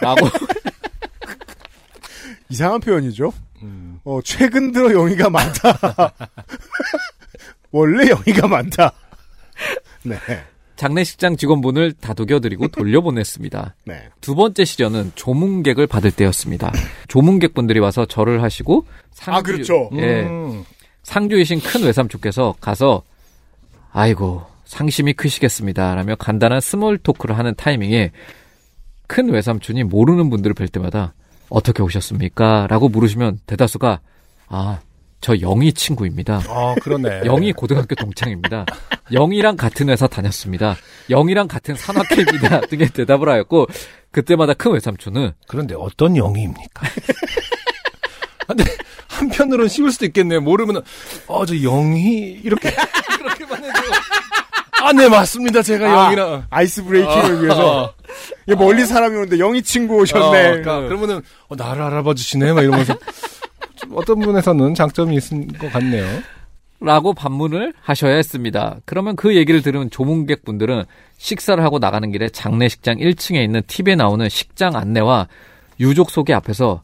라고 0.00 0.26
이상한 2.48 2.80
표현이죠. 2.80 3.32
음, 3.62 4.00
어, 4.04 4.20
최근 4.24 4.72
들어 4.72 4.92
영희가 4.92 5.30
많다. 5.30 5.78
원래 7.70 8.08
영희가 8.08 8.48
많다. 8.48 8.92
네. 10.02 10.16
장례식장 10.76 11.36
직원분을 11.36 11.92
다독여드리고 11.92 12.68
돌려보냈습니다. 12.68 13.74
네. 13.84 14.08
두 14.22 14.34
번째 14.34 14.64
시련은 14.64 15.12
조문객을 15.14 15.86
받을 15.86 16.10
때였습니다. 16.10 16.72
조문객분들이 17.06 17.78
와서 17.80 18.06
절을 18.06 18.42
하시고 18.42 18.86
상주, 19.12 19.38
아, 19.38 19.42
그렇죠. 19.42 19.90
예, 19.96 20.22
음, 20.22 20.64
상주이신 21.10 21.60
큰 21.60 21.82
외삼촌께서 21.82 22.54
가서 22.60 23.02
아이고 23.90 24.46
상심이 24.64 25.12
크시겠습니다. 25.12 25.96
라며 25.96 26.14
간단한 26.14 26.60
small 26.60 26.98
talk를 26.98 27.36
하는 27.36 27.52
타이밍에 27.56 28.12
큰 29.08 29.28
외삼촌이 29.28 29.82
모르는 29.82 30.30
분들을 30.30 30.54
뵐 30.54 30.68
때마다 30.68 31.14
어떻게 31.48 31.82
오셨습니까? 31.82 32.68
라고 32.68 32.88
물으시면 32.88 33.40
대다수가 33.46 33.98
아, 34.46 34.78
저 35.20 35.40
영희 35.40 35.72
친구입니다. 35.72 36.42
어, 36.48 36.76
그러네. 36.80 37.22
영희 37.26 37.54
고등학교 37.54 37.96
동창입니다. 37.96 38.66
영희랑 39.12 39.56
같은 39.56 39.88
회사 39.88 40.06
다녔습니다. 40.06 40.76
영희랑 41.10 41.48
같은 41.48 41.74
산악회입니다. 41.74 42.60
등의 42.70 42.88
대답을 42.90 43.28
하였고 43.28 43.66
그때마다 44.12 44.54
큰 44.54 44.74
외삼촌은 44.74 45.32
그런데 45.48 45.74
어떤 45.76 46.16
영희입니까? 46.16 46.86
근데 48.46 48.64
한편으로는 49.40 49.68
씌울 49.68 49.90
수도 49.92 50.06
있겠네요. 50.06 50.40
모르면 50.40 50.82
어, 51.26 51.46
저 51.46 51.60
영희 51.62 52.40
이렇게 52.44 52.70
그렇게만 53.18 53.64
해도 53.64 53.72
아, 54.82 54.92
네 54.92 55.08
맞습니다. 55.08 55.62
제가 55.62 55.86
아, 55.90 56.04
영희랑 56.06 56.46
아이스 56.50 56.84
브레이킹을 56.84 57.34
어, 57.34 57.38
위해서. 57.40 57.82
어, 57.84 57.94
얘 58.48 58.54
멀리 58.54 58.84
사람이 58.86 59.14
오는데 59.16 59.38
영희 59.38 59.62
친구 59.62 59.96
오셨네. 59.96 60.24
어, 60.26 60.30
그러니까 60.30 60.80
그러면은 60.82 61.22
어, 61.48 61.56
나를 61.56 61.82
알아봐 61.82 62.14
주시네 62.14 62.52
막 62.52 62.62
이러면서 62.62 62.94
좀 63.76 63.92
어떤 63.94 64.20
분에서는 64.20 64.74
장점이 64.74 65.16
있는 65.16 65.48
것 65.58 65.72
같네요. 65.72 66.06
라고 66.82 67.12
반문을 67.12 67.74
하셔야 67.82 68.14
했습니다. 68.16 68.76
그러면 68.86 69.14
그 69.14 69.36
얘기를 69.36 69.60
들으면 69.60 69.90
조문객 69.90 70.46
분들은 70.46 70.84
식사를 71.18 71.62
하고 71.62 71.78
나가는 71.78 72.10
길에 72.10 72.30
장례식장 72.30 72.96
1층에 72.96 73.44
있는 73.44 73.60
팁에 73.66 73.96
나오는 73.96 74.26
식장 74.30 74.74
안내와 74.76 75.28
유족 75.78 76.10
소개 76.10 76.32
앞에서 76.32 76.82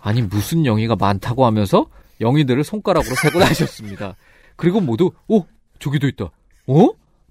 아니 0.00 0.22
무슨 0.22 0.64
영희가 0.66 0.96
많다고 0.96 1.44
하면서 1.46 1.86
영희들을 2.20 2.64
손가락으로 2.64 3.14
세고 3.14 3.38
다니셨습니다. 3.38 4.16
그리고 4.56 4.80
모두 4.80 5.12
오 5.28 5.44
저기도 5.78 6.08
있다. 6.08 6.30
어? 6.66 6.88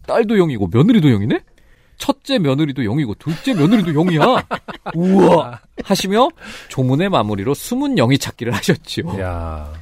딸도 0.08 0.38
영이고 0.38 0.68
며느리도 0.72 1.10
영이네? 1.10 1.42
첫째 1.98 2.38
며느리도 2.40 2.84
영이고 2.84 3.16
둘째 3.16 3.54
며느리도 3.54 3.92
영이야. 3.94 4.22
우와 4.96 5.60
하시며 5.84 6.30
조문의 6.70 7.10
마무리로 7.10 7.54
숨은 7.54 7.98
영희 7.98 8.18
찾기를 8.18 8.54
하셨지요. 8.54 9.20
야, 9.20 9.74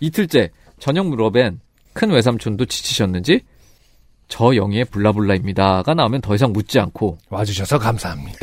이틀째 0.00 0.50
저녁 0.78 1.06
물어뵌 1.06 1.58
큰 1.94 2.10
외삼촌도 2.10 2.66
지치셨는지 2.66 3.40
저 4.28 4.54
영희의 4.54 4.84
블라블라입니다가 4.86 5.94
나오면 5.94 6.20
더 6.20 6.34
이상 6.34 6.52
묻지 6.52 6.78
않고 6.78 7.18
와주셔서 7.28 7.78
감사합니다. 7.78 8.38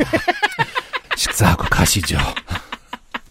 식사하고 1.16 1.64
가시죠. 1.70 2.16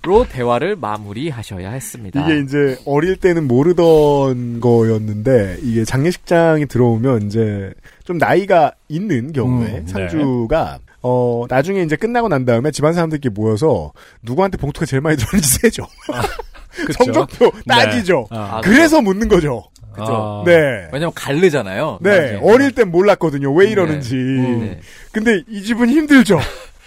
로 0.10 0.26
대화를 0.28 0.76
마무리하셔야 0.76 1.70
했습니다. 1.70 2.20
이게 2.22 2.40
이제 2.40 2.80
어릴 2.86 3.16
때는 3.16 3.48
모르던 3.48 4.60
거였는데 4.60 5.60
이게 5.62 5.86
장례식장에 5.86 6.66
들어오면 6.66 7.28
이제 7.28 7.72
좀 8.06 8.18
나이가 8.18 8.72
있는 8.88 9.32
경우에 9.34 9.68
음, 9.68 9.86
네. 9.86 9.92
상주가 9.92 10.80
어 11.04 11.46
나중에 11.48 11.84
이제 11.84 11.96
끝나고 11.96 12.28
난 12.28 12.44
다음에 12.44 12.72
집안 12.72 12.94
사람들끼리 12.94 13.32
모여서 13.36 13.94
누구한테 14.24 14.58
봉투가 14.58 14.88
제일 14.88 15.02
많이 15.02 15.16
들었는지 15.16 15.48
세죠. 15.48 15.86
그쵸? 16.74 17.04
성적표 17.04 17.52
따지죠. 17.68 18.26
아, 18.32 18.62
그래서 18.64 19.02
묻는 19.04 19.28
거죠. 19.28 19.64
그죠. 19.92 20.42
아, 20.42 20.44
네. 20.44 20.88
왜냐면 20.92 21.12
갈르잖아요. 21.14 22.00
네, 22.02 22.10
나중에. 22.10 22.52
어릴 22.52 22.72
땐 22.72 22.90
몰랐거든요. 22.90 23.54
왜 23.54 23.70
이러는지. 23.70 24.16
네. 24.16 24.80
근데 25.12 25.44
이 25.48 25.62
집은 25.62 25.88
힘들죠. 25.90 26.40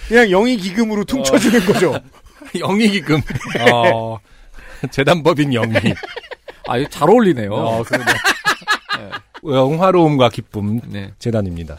그냥 0.08 0.30
영희 0.30 0.56
기금으로 0.56 1.04
퉁쳐주는 1.04 1.60
거죠. 1.66 1.94
영희 2.58 2.90
기금. 2.90 3.20
어, 3.72 4.18
재단법인 4.90 5.54
영희. 5.54 5.94
아, 6.68 6.88
잘 6.88 7.10
어울리네요. 7.10 7.52
어, 7.52 7.82
그러네. 7.82 8.04
영화로움과 9.44 10.28
기쁨 10.28 10.80
네. 10.86 11.12
재단입니다. 11.18 11.76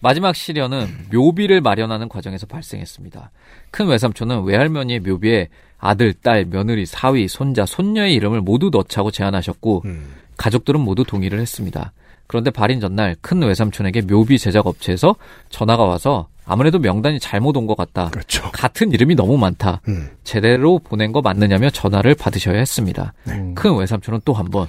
마지막 0.00 0.34
시련은 0.34 1.08
묘비를 1.12 1.60
마련하는 1.60 2.08
과정에서 2.08 2.46
발생했습니다. 2.46 3.30
큰 3.70 3.86
외삼촌은 3.86 4.44
외할머니의 4.44 5.00
묘비에 5.00 5.48
아들, 5.78 6.14
딸, 6.14 6.46
며느리, 6.46 6.86
사위, 6.86 7.28
손자, 7.28 7.66
손녀의 7.66 8.14
이름을 8.14 8.40
모두 8.40 8.70
넣자고 8.70 9.10
제안하셨고 9.10 9.82
음. 9.84 10.14
가족들은 10.36 10.80
모두 10.80 11.04
동의를 11.04 11.38
했습니다. 11.40 11.92
그런데 12.30 12.52
발인 12.52 12.78
전날 12.78 13.16
큰 13.20 13.42
외삼촌에게 13.42 14.02
묘비 14.02 14.38
제작 14.38 14.68
업체에서 14.68 15.16
전화가 15.48 15.82
와서 15.84 16.28
아무래도 16.46 16.78
명단이 16.78 17.18
잘못 17.18 17.56
온 17.56 17.66
것 17.66 17.76
같다. 17.76 18.08
그렇죠. 18.10 18.48
같은 18.52 18.92
이름이 18.92 19.16
너무 19.16 19.36
많다. 19.36 19.80
음. 19.88 20.10
제대로 20.22 20.78
보낸 20.78 21.10
거 21.10 21.22
맞느냐며 21.22 21.70
전화를 21.70 22.14
받으셔야 22.14 22.56
했습니다. 22.56 23.14
음, 23.26 23.52
큰 23.56 23.76
외삼촌은 23.76 24.20
또 24.24 24.32
한 24.32 24.48
번 24.48 24.68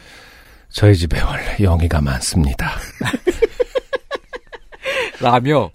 저희 0.69 0.95
집에 0.95 1.21
원래 1.21 1.57
영희가 1.61 2.01
많습니다. 2.01 2.71
라며 5.21 5.69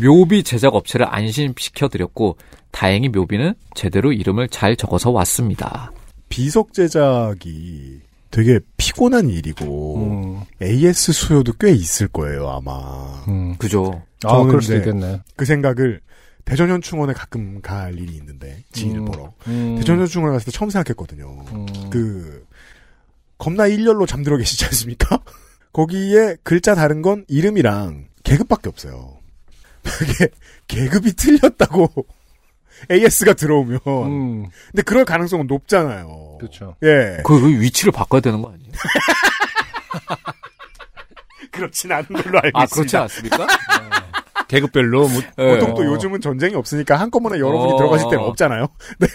묘비 0.00 0.44
제작 0.44 0.76
업체를 0.76 1.12
안심시켜 1.12 1.88
드렸고 1.88 2.36
다행히 2.70 3.08
묘비는 3.08 3.54
제대로 3.74 4.12
이름을 4.12 4.48
잘 4.48 4.76
적어서 4.76 5.10
왔습니다. 5.10 5.90
비석 6.28 6.72
제작이 6.72 7.98
되게 8.30 8.60
피곤한 8.76 9.28
일이고 9.28 9.96
음, 9.96 10.40
AS 10.62 11.12
수요도 11.12 11.54
꽤 11.58 11.72
있을 11.72 12.08
거예요 12.08 12.48
아마. 12.48 13.24
음. 13.28 13.56
그죠? 13.58 14.02
아, 14.24 14.42
그럴 14.44 14.62
수도 14.62 14.76
있겠네. 14.76 15.20
그 15.36 15.44
생각을 15.44 16.00
대전현충원에 16.44 17.12
가끔 17.12 17.60
갈 17.60 17.98
일이 17.98 18.14
있는데 18.16 18.64
지인을 18.72 19.00
음, 19.00 19.04
보러 19.04 19.32
음, 19.46 19.76
대전현충원에 19.78 20.32
갔을 20.32 20.46
때 20.46 20.50
처음 20.50 20.70
생각했거든요. 20.70 21.44
음, 21.52 21.66
그 21.90 22.46
겁나 23.38 23.66
일렬로 23.66 24.06
잠들어 24.06 24.36
계시지 24.36 24.64
않습니까? 24.66 25.20
거기에 25.72 26.36
글자 26.42 26.74
다른 26.74 27.02
건 27.02 27.24
이름이랑 27.28 28.08
계급밖에 28.22 28.68
없어요. 28.68 29.18
그게 29.82 30.28
계급이 30.68 31.14
틀렸다고 31.14 31.88
AS가 32.90 33.34
들어오면 33.34 33.80
음, 33.86 34.46
근데 34.70 34.82
그럴 34.82 35.04
가능성은 35.04 35.46
높잖아요. 35.46 36.36
그렇죠. 36.38 36.76
예. 36.82 37.18
그 37.24 37.60
위치를 37.60 37.92
바꿔야 37.92 38.20
되는 38.20 38.40
거 38.40 38.52
아니에요? 38.52 38.72
그렇진 41.50 41.92
않은 41.92 42.06
걸로 42.06 42.38
알고 42.42 42.58
아 42.58 42.66
그렇지 42.66 42.96
있습니다. 42.96 43.02
않습니까? 43.02 43.46
계급별로 44.48 45.08
뭐, 45.08 45.20
보통 45.36 45.68
네. 45.68 45.74
또 45.74 45.84
요즘은 45.84 46.20
전쟁이 46.20 46.54
없으니까 46.56 46.96
한꺼번에 46.96 47.38
여러분이 47.38 47.72
어. 47.72 47.76
들어가실 47.76 48.08
때는 48.10 48.24
없잖아요. 48.24 48.66
네. 48.98 49.08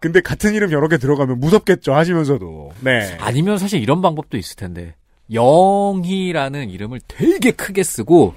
근데 0.00 0.20
같은 0.20 0.54
이름 0.54 0.72
여러 0.72 0.88
개 0.88 0.96
들어가면 0.96 1.40
무섭겠죠 1.40 1.94
하시면서도. 1.94 2.72
네. 2.80 3.16
아니면 3.20 3.58
사실 3.58 3.82
이런 3.82 4.00
방법도 4.00 4.38
있을 4.38 4.56
텐데 4.56 4.94
영희라는 5.32 6.70
이름을 6.70 7.00
되게 7.08 7.50
크게 7.50 7.82
쓰고 7.82 8.34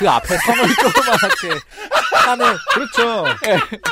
그 0.00 0.08
앞에 0.08 0.36
성을 0.38 0.66
조그맣게 0.68 1.60
하는 2.24 2.46
그렇죠. 2.74 3.24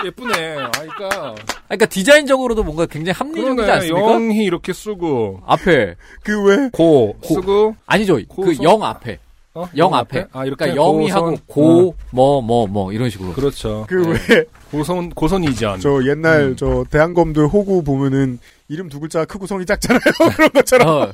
예쁘네. 0.06 0.58
아, 0.58 0.70
그러니까. 0.70 1.34
그러니까 1.66 1.86
디자인적으로도 1.86 2.64
뭔가 2.64 2.86
굉장히 2.86 3.14
합리적이지. 3.18 3.70
않습니까? 3.70 4.00
영희 4.12 4.44
이렇게 4.44 4.72
쓰고, 4.72 5.42
앞에 5.46 5.96
그 6.22 6.42
왜? 6.44 6.70
고, 6.72 7.14
쓰고, 7.22 7.76
아니죠 7.86 8.18
고그 8.26 8.54
성- 8.54 8.64
영 8.64 8.82
앞에 8.82 9.18
어? 9.54 9.68
영 9.76 9.92
앞에. 9.94 10.26
아, 10.32 10.44
이렇게 10.46 10.64
그러니까 10.64 10.82
영이 10.82 11.06
고선, 11.10 11.16
하고 11.16 11.28
어, 11.34 11.38
고, 11.46 11.94
뭐, 12.10 12.40
뭐, 12.40 12.66
뭐, 12.66 12.92
이런 12.92 13.10
식으로. 13.10 13.32
그렇죠. 13.34 13.84
그 13.88 13.94
네. 13.96 14.34
왜 14.36 14.44
고선 14.70 15.10
고선 15.10 15.44
이전. 15.44 15.78
저 15.80 16.02
옛날 16.06 16.40
음. 16.40 16.56
저 16.56 16.84
대한검도 16.90 17.48
호구 17.48 17.82
보면은 17.84 18.38
이름 18.68 18.88
두 18.88 18.98
글자 19.00 19.24
크고 19.26 19.46
성이 19.46 19.66
작잖아요. 19.66 20.00
그런 20.36 20.48
것처럼. 20.50 20.88
어, 20.88 21.12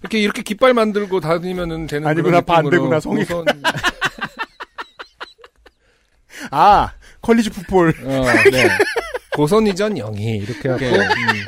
이렇게 0.00 0.18
이렇게 0.20 0.42
깃발 0.42 0.74
만들고 0.74 1.20
다니면은 1.20 1.86
되는 1.86 2.06
아니구나, 2.06 2.40
느낌으로 2.40 2.62
반대구나, 2.62 3.00
성이 3.00 3.24
고선, 3.24 3.44
아 6.50 6.92
컬리지 7.20 7.50
풋볼. 7.50 7.94
어, 8.04 8.24
네. 8.50 8.68
고선 9.34 9.66
이전 9.66 9.94
영이 9.94 10.36
이렇게 10.38 10.68
하고 10.68 10.80
네. 10.80 10.90
음, 10.96 11.44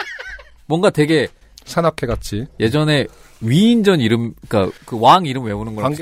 뭔가 0.67 0.91
되게 0.91 1.29
산악회 1.65 2.07
같이 2.07 2.47
예전에 2.59 3.07
위인전 3.41 4.01
이름, 4.01 4.35
그니까 4.49 4.71
그 4.85 4.97
왕 4.97 5.25
이름 5.27 5.45
외우는 5.45 5.75
거랑 5.75 5.95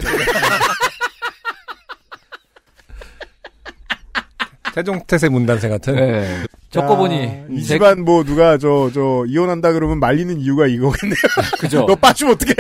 관계 4.78 4.82
태종태세 4.82 5.28
문단세 5.28 5.68
같은. 5.68 5.94
네. 5.96 6.44
적어보니 6.70 7.26
아, 7.26 7.46
이 7.50 7.62
제- 7.62 7.74
집안 7.74 8.04
뭐 8.04 8.24
누가 8.24 8.58
저저 8.58 9.24
이혼한다 9.26 9.72
그러면 9.72 9.98
말리는 10.00 10.38
이유가 10.38 10.66
이거겠네요. 10.66 11.16
그죠. 11.58 11.86
너 11.86 11.94
빠지면 11.94 12.34
어떡해? 12.34 12.52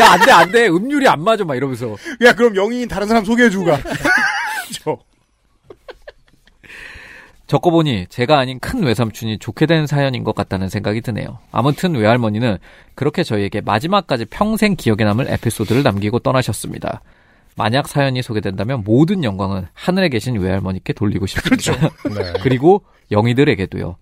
야, 0.00 0.12
안 0.12 0.20
돼, 0.24 0.30
안 0.32 0.52
돼. 0.52 0.68
음률이 0.68 1.08
안 1.08 1.22
맞아. 1.22 1.44
막 1.44 1.56
이러면서. 1.56 1.96
야 2.24 2.32
그럼 2.34 2.54
영희인 2.56 2.88
다른 2.88 3.08
사람 3.08 3.24
소개해주고 3.24 3.64
가. 3.64 3.78
저. 4.72 4.98
적어보니 7.46 8.06
제가 8.08 8.38
아닌 8.38 8.58
큰 8.58 8.82
외삼촌이 8.82 9.38
좋게 9.38 9.66
된 9.66 9.86
사연인 9.86 10.24
것 10.24 10.34
같다는 10.34 10.68
생각이 10.68 11.00
드네요. 11.00 11.38
아무튼 11.52 11.94
외할머니는 11.94 12.58
그렇게 12.96 13.22
저희에게 13.22 13.60
마지막까지 13.60 14.24
평생 14.24 14.74
기억에 14.74 15.04
남을 15.04 15.28
에피소드를 15.30 15.84
남기고 15.84 16.18
떠나셨습니다. 16.20 17.02
만약 17.56 17.88
사연이 17.88 18.22
소개된다면 18.22 18.82
모든 18.84 19.24
영광은 19.24 19.66
하늘에 19.72 20.08
계신 20.08 20.36
외할머니께 20.38 20.92
돌리고 20.92 21.26
싶습니다. 21.26 21.72
네. 22.14 22.32
그리고 22.42 22.82
영희들에게도요. 23.10 23.96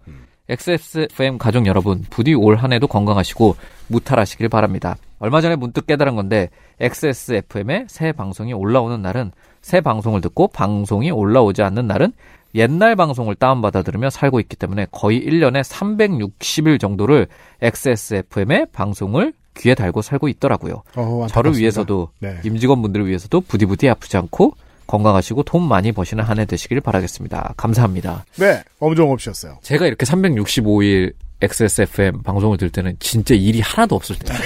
XSFM 0.49 1.39
가족 1.39 1.67
여러분, 1.67 2.05
부디 2.11 2.35
올 2.35 2.57
한 2.57 2.73
해도 2.73 2.87
건강하시고 2.87 3.57
무탈하시길 3.89 4.49
바랍니다. 4.51 4.97
얼마 5.19 5.41
전에 5.41 5.57
문득 5.57 5.87
깨달은 5.87 6.17
건데 6.17 6.51
XSFM의 6.81 7.87
새 7.89 8.13
방송이 8.13 8.53
올라오는 8.53 9.01
날은 9.01 9.33
새 9.63 9.81
방송을 9.81 10.21
듣고 10.21 10.49
방송이 10.49 11.11
올라오지 11.11 11.63
않는 11.63 11.87
날은 11.87 12.13
옛날 12.57 12.95
방송을 12.95 13.35
다운받아 13.37 13.83
들으며 13.83 14.11
살고 14.11 14.39
있기 14.41 14.57
때문에 14.57 14.87
거의 14.91 15.21
1년에 15.27 15.63
360일 15.63 16.79
정도를 16.79 17.27
XSFM의 17.63 18.67
방송을 18.73 19.33
귀에 19.57 19.75
달고 19.75 20.03
살고 20.03 20.29
있더라고요. 20.29 20.83
어. 20.97 21.27
저를 21.31 21.57
위해서도 21.57 22.11
네. 22.19 22.39
임직원 22.45 22.83
분들을 22.83 23.07
위해서도 23.07 23.41
부디부디 23.43 23.89
아프지 23.89 24.17
않고 24.17 24.57
건강하시고 24.87 25.45
돈 25.45 25.67
많이 25.67 25.93
버시는 25.93 26.23
한 26.25 26.39
해 26.39 26.45
되시길 26.45 26.81
바라겠습니다. 26.81 27.55
감사합니다. 27.57 28.25
네 28.37 28.63
엄정 28.81 29.11
없이였어요. 29.13 29.59
제가 29.63 29.87
이렇게 29.87 30.05
365일 30.05 31.13
XSFM 31.41 32.23
방송을 32.23 32.59
들 32.59 32.71
때는 32.71 32.97
진짜 33.01 33.35
일이 33.35 33.61
하나도 33.61 33.95
없을 33.97 34.17
때. 34.19 34.33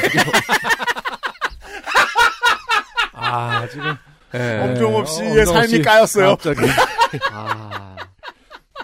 아 3.14 3.66
지금 3.70 3.96
예. 4.34 4.60
엄정 4.62 4.94
없이의 4.96 5.30
엄정 5.30 5.44
삶이 5.46 5.64
없이 5.64 5.82
까였어요. 5.82 6.28
갑자기. 6.36 6.60
아. 7.32 7.96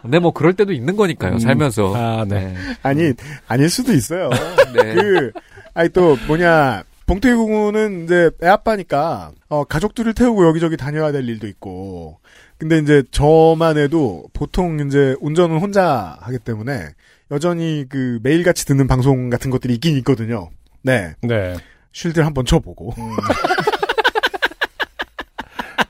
근데 0.03 0.19
뭐 0.19 0.33
그럴 0.33 0.53
때도 0.55 0.73
있는 0.73 0.97
거니까요. 0.97 1.35
음. 1.35 1.39
살면서. 1.39 1.95
아, 1.97 2.25
네. 2.29 2.53
네. 2.53 2.57
아니 2.83 3.13
아닐 3.49 3.71
수도 3.71 3.93
있어요. 3.93 4.29
네. 4.75 4.95
그 4.95 5.33
아니 5.75 5.89
또 5.91 6.17
뭐냐 6.27 6.85
봉태규 7.07 7.47
군은 7.47 8.05
이제 8.05 8.31
애 8.43 8.47
아빠니까 8.47 9.33
어, 9.49 9.65
가족들을 9.65 10.15
태우고 10.15 10.47
여기저기 10.47 10.77
다녀야 10.77 11.13
될 11.13 11.29
일도 11.29 11.47
있고 11.49 12.19
근데 12.57 12.79
이제 12.79 13.03
저만 13.11 13.77
해도 13.77 14.25
보통 14.33 14.81
이제 14.87 15.17
운전은 15.21 15.59
혼자 15.59 16.17
하기 16.21 16.39
때문에 16.39 16.89
여전히 17.31 17.85
그 17.89 18.21
매일같이 18.23 18.65
듣는 18.67 18.87
방송 18.87 19.29
같은 19.29 19.51
것들이 19.51 19.75
있긴 19.75 19.97
있거든요. 19.99 20.51
네. 20.83 21.15
네. 21.21 21.57
쉴들 21.93 22.25
한번 22.25 22.45
쳐보고. 22.45 22.95
음, 22.97 23.17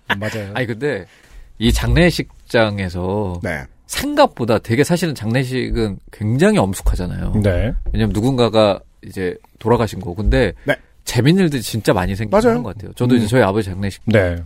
맞아요. 0.18 0.53
아니 0.55 0.66
근데 0.66 1.07
이 1.59 1.73
장례식장에서 1.73 3.40
네. 3.42 3.64
생각보다 3.87 4.59
되게 4.59 4.85
사실은 4.85 5.14
장례식은 5.14 5.99
굉장히 6.12 6.59
엄숙하잖아요. 6.59 7.35
네. 7.42 7.75
왜냐면 7.92 8.12
누군가가 8.12 8.81
이제 9.07 9.37
돌아가신 9.59 10.01
거고 10.01 10.14
근데 10.14 10.53
네. 10.64 10.77
재밌는 11.05 11.45
일들이 11.45 11.62
진짜 11.62 11.93
많이 11.93 12.17
생기는. 12.17 12.31
것 12.62 12.75
같아요. 12.75 12.93
저도 12.95 13.17
이제 13.17 13.27
음. 13.27 13.29
저희 13.29 13.43
아버지 13.43 13.69
장례식 13.69 14.03
네. 14.07 14.37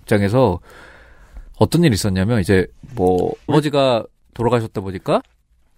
어떤 1.59 1.85
일이 1.85 1.95
있었냐면 1.95 2.41
이제 2.41 2.67
뭐 2.95 3.33
아버지가 3.47 4.05
돌아가셨다 4.35 4.81
보니까 4.81 5.23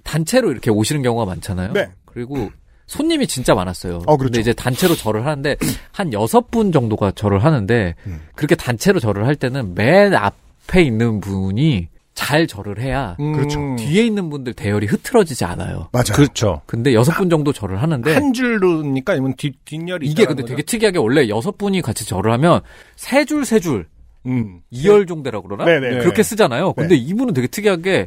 단체로 0.04 0.50
이렇게 0.50 0.70
오시는 0.70 1.02
경우가 1.02 1.24
많잖아요. 1.26 1.72
네. 1.72 1.90
그리고 2.04 2.50
손님이 2.86 3.26
진짜 3.26 3.54
많았어요. 3.54 4.02
어, 4.06 4.16
그렇죠. 4.16 4.24
근데 4.24 4.40
이제 4.40 4.52
단체로 4.52 4.94
절을 4.94 5.24
하는데 5.24 5.56
한 5.92 6.12
여섯 6.12 6.50
분 6.50 6.72
정도가 6.72 7.12
절을 7.12 7.44
하는데 7.44 7.94
음. 8.06 8.20
그렇게 8.34 8.56
단체로 8.56 8.98
절을 8.98 9.26
할 9.26 9.36
때는 9.36 9.74
맨 9.74 10.14
앞에 10.14 10.82
있는 10.82 11.20
분이 11.20 11.88
잘 12.20 12.46
절을 12.46 12.80
해야 12.80 13.16
음, 13.18 13.32
그렇죠. 13.32 13.58
뒤에 13.78 14.04
있는 14.04 14.28
분들 14.28 14.52
대열이 14.52 14.86
흐트러지지 14.86 15.44
않아요. 15.46 15.88
맞아요. 15.92 16.12
그렇죠. 16.14 16.60
근데 16.66 16.92
여섯 16.92 17.12
분 17.16 17.30
정도 17.30 17.50
절을 17.52 17.80
하는데 17.80 18.12
한 18.12 18.32
줄로니까 18.34 19.14
아니면 19.14 19.34
뒤 19.38 19.52
뒷열이 19.64 20.06
이게 20.06 20.26
근데 20.26 20.42
거죠? 20.42 20.54
되게 20.54 20.62
특이하게 20.62 20.98
원래 20.98 21.28
여섯 21.28 21.56
분이 21.56 21.80
같이 21.80 22.04
절을 22.06 22.30
하면 22.32 22.60
세 22.96 23.24
줄 23.24 23.44
세줄 23.46 23.86
음. 24.26 24.60
이열종대라고 24.70 25.48
그러나? 25.48 25.64
네네. 25.64 25.90
네. 25.96 25.98
그렇게 26.00 26.22
쓰잖아요. 26.22 26.74
근데 26.74 26.94
이분은 26.94 27.32
되게 27.32 27.46
특이하게 27.46 28.06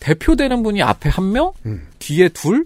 대표되는 0.00 0.62
분이 0.62 0.82
앞에 0.82 1.10
한 1.10 1.30
명, 1.32 1.52
음. 1.66 1.86
뒤에 1.98 2.30
둘, 2.30 2.64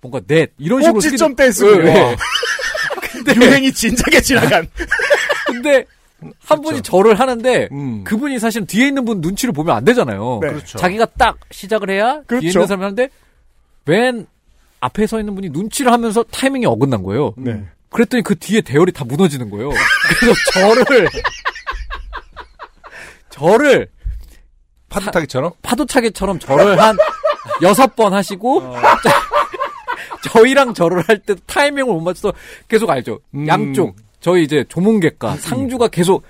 뭔가 0.00 0.20
넷 0.28 0.52
이런 0.58 0.80
식으로 0.80 0.92
꼭지점 1.00 1.34
떼쓰고. 1.34 1.82
네, 1.82 2.16
네. 3.26 3.34
유행이 3.34 3.72
진작에 3.72 4.20
지나간. 4.20 4.68
근데 5.46 5.84
한 6.44 6.60
분이 6.62 6.82
절을 6.82 7.18
하는데 7.20 7.68
음. 7.72 8.02
그분이 8.04 8.38
사실 8.38 8.66
뒤에 8.66 8.88
있는 8.88 9.04
분 9.04 9.20
눈치를 9.20 9.52
보면 9.52 9.76
안 9.76 9.84
되잖아요. 9.84 10.38
네. 10.42 10.48
그렇죠. 10.48 10.78
자기가 10.78 11.06
딱 11.18 11.36
시작을 11.50 11.90
해야 11.90 12.14
뒤에 12.14 12.22
그렇죠. 12.26 12.46
있는 12.46 12.66
사람이 12.66 12.82
하는데 12.82 13.08
맨 13.84 14.26
앞에 14.80 15.06
서 15.06 15.18
있는 15.20 15.34
분이 15.34 15.50
눈치를 15.50 15.92
하면서 15.92 16.22
타이밍이 16.22 16.64
어긋난 16.66 17.02
거예요. 17.02 17.34
네. 17.36 17.64
그랬더니 17.90 18.22
그 18.22 18.34
뒤에 18.38 18.60
대열이 18.62 18.92
다 18.92 19.04
무너지는 19.04 19.50
거예요. 19.50 19.70
그래서 20.20 20.34
절을 20.52 21.08
절을 23.30 23.88
파도타기처럼? 24.88 25.52
파도차기처럼 25.62 26.38
절을 26.38 26.80
한 26.80 26.96
여섯 27.62 27.94
번 27.96 28.12
하시고 28.14 28.62
저희랑 30.32 30.74
절을 30.74 31.02
할 31.06 31.18
때 31.18 31.34
타이밍을 31.46 31.92
못 31.92 32.00
맞춰서 32.00 32.32
계속 32.68 32.88
알죠. 32.90 33.20
음. 33.34 33.46
양쪽 33.46 33.96
저희 34.20 34.44
이제 34.44 34.64
조문객과 34.68 35.36
상주가 35.36 35.88
계속 35.88 36.24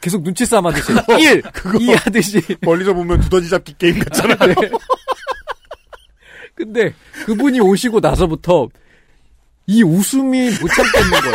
계속 0.00 0.22
눈치 0.22 0.44
싸움 0.46 0.66
하듯이 0.66 0.92
1, 1.18 1.42
2 1.80 1.92
하듯이 1.94 2.40
멀리서 2.60 2.92
보면 2.92 3.20
두더지 3.22 3.48
잡기 3.48 3.74
게임 3.78 3.98
같잖아요. 3.98 4.54
네. 4.54 4.70
근데 6.54 6.94
그분이 7.24 7.60
오시고 7.60 8.00
나서부터 8.00 8.68
이 9.66 9.82
웃음이 9.82 10.50
못 10.60 10.68
참겠는 10.68 11.20
거예요. 11.20 11.34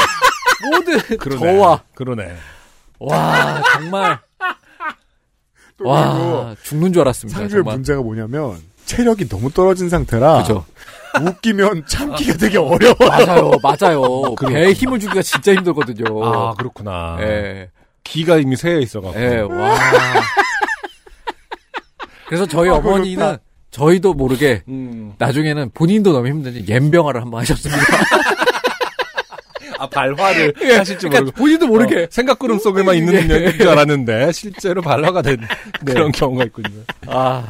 모든 0.72 1.18
그러네. 1.18 1.40
저와 1.40 1.84
그러네. 1.96 2.36
와 3.00 3.64
정말 3.74 4.20
와 5.80 6.56
죽는 6.64 6.94
줄 6.94 7.02
알았습니다. 7.02 7.40
상주의 7.40 7.60
정말. 7.62 7.76
문제가 7.76 8.02
뭐냐면 8.02 8.62
체력이 8.92 9.30
너무 9.30 9.50
떨어진 9.52 9.88
상태라 9.88 10.40
그죠. 10.42 10.66
웃기면 11.22 11.86
참기가 11.88 12.34
되게 12.38 12.58
어려워. 12.58 12.96
맞아요, 13.00 13.52
맞아요. 13.64 14.02
그렇구나. 14.36 14.50
배에 14.52 14.74
힘을 14.74 15.00
주기가 15.00 15.22
진짜 15.22 15.54
힘들거든요. 15.54 16.24
아, 16.26 16.54
그렇구나. 16.56 17.18
예, 17.22 17.70
기가 18.04 18.38
이미 18.38 18.56
새어 18.58 18.80
있어갖고. 18.80 19.20
예, 19.20 19.40
와. 19.40 19.76
그래서 22.28 22.46
저희 22.46 22.70
아, 22.70 22.76
어머니는 22.76 23.38
저희도 23.72 24.14
모르게 24.14 24.64
음. 24.68 25.14
나중에는 25.18 25.72
본인도 25.74 26.12
너무 26.12 26.28
힘든지 26.28 26.66
옌병화를 26.68 27.22
한번 27.22 27.42
하셨습니다. 27.42 27.82
아, 29.80 29.88
발화를 29.88 30.54
예, 30.64 30.76
하실 30.78 31.00
줄 31.00 31.10
그러니까 31.10 31.20
모르고. 31.32 31.38
본인도 31.38 31.68
모르게 31.68 32.04
어, 32.04 32.08
생각구름 32.10 32.60
속에만 32.60 32.96
있는 32.96 33.14
예. 33.16 33.22
능력인 33.22 33.58
줄 33.58 33.68
알았는데, 33.70 34.32
실제로 34.34 34.82
발화가 34.82 35.22
된 35.22 35.38
네. 35.82 35.94
그런 35.94 36.12
경우가 36.12 36.44
있군요. 36.46 36.70
아, 37.08 37.46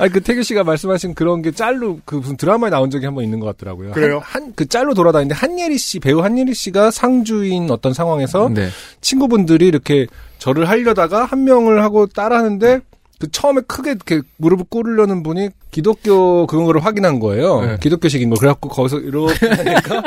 아니, 0.00 0.10
그 0.12 0.20
태규 0.20 0.42
씨가 0.42 0.64
말씀하신 0.64 1.14
그런 1.14 1.42
게 1.42 1.50
짤로, 1.50 2.00
그 2.04 2.16
무슨 2.16 2.36
드라마에 2.36 2.70
나온 2.70 2.90
적이 2.90 3.06
한 3.06 3.14
번 3.14 3.22
있는 3.24 3.38
것 3.38 3.46
같더라고요. 3.46 3.92
그래요? 3.92 4.20
한, 4.24 4.44
한- 4.44 4.52
그 4.56 4.66
짤로 4.66 4.94
돌아다니는데, 4.94 5.34
한예리 5.34 5.76
씨, 5.78 5.98
배우 6.00 6.20
한예리 6.20 6.54
씨가 6.54 6.90
상주인 6.90 7.70
어떤 7.70 7.92
상황에서 7.92 8.48
네. 8.48 8.68
친구분들이 9.00 9.66
이렇게 9.68 10.06
절을 10.38 10.68
하려다가 10.68 11.24
한 11.26 11.44
명을 11.44 11.82
하고 11.82 12.06
따라하는데, 12.06 12.80
그 13.18 13.30
처음에 13.30 13.60
크게 13.66 13.90
이렇게 13.90 14.22
무릎을 14.38 14.64
꿇으려는 14.70 15.22
분이 15.22 15.50
기독교 15.70 16.46
그런 16.46 16.64
거를 16.64 16.82
확인한 16.82 17.20
거예요. 17.20 17.60
네. 17.60 17.76
기독교식인 17.78 18.30
거. 18.30 18.36
그래갖고 18.36 18.70
거기서 18.70 19.00
이렇게 19.00 19.46
하니까 19.46 20.02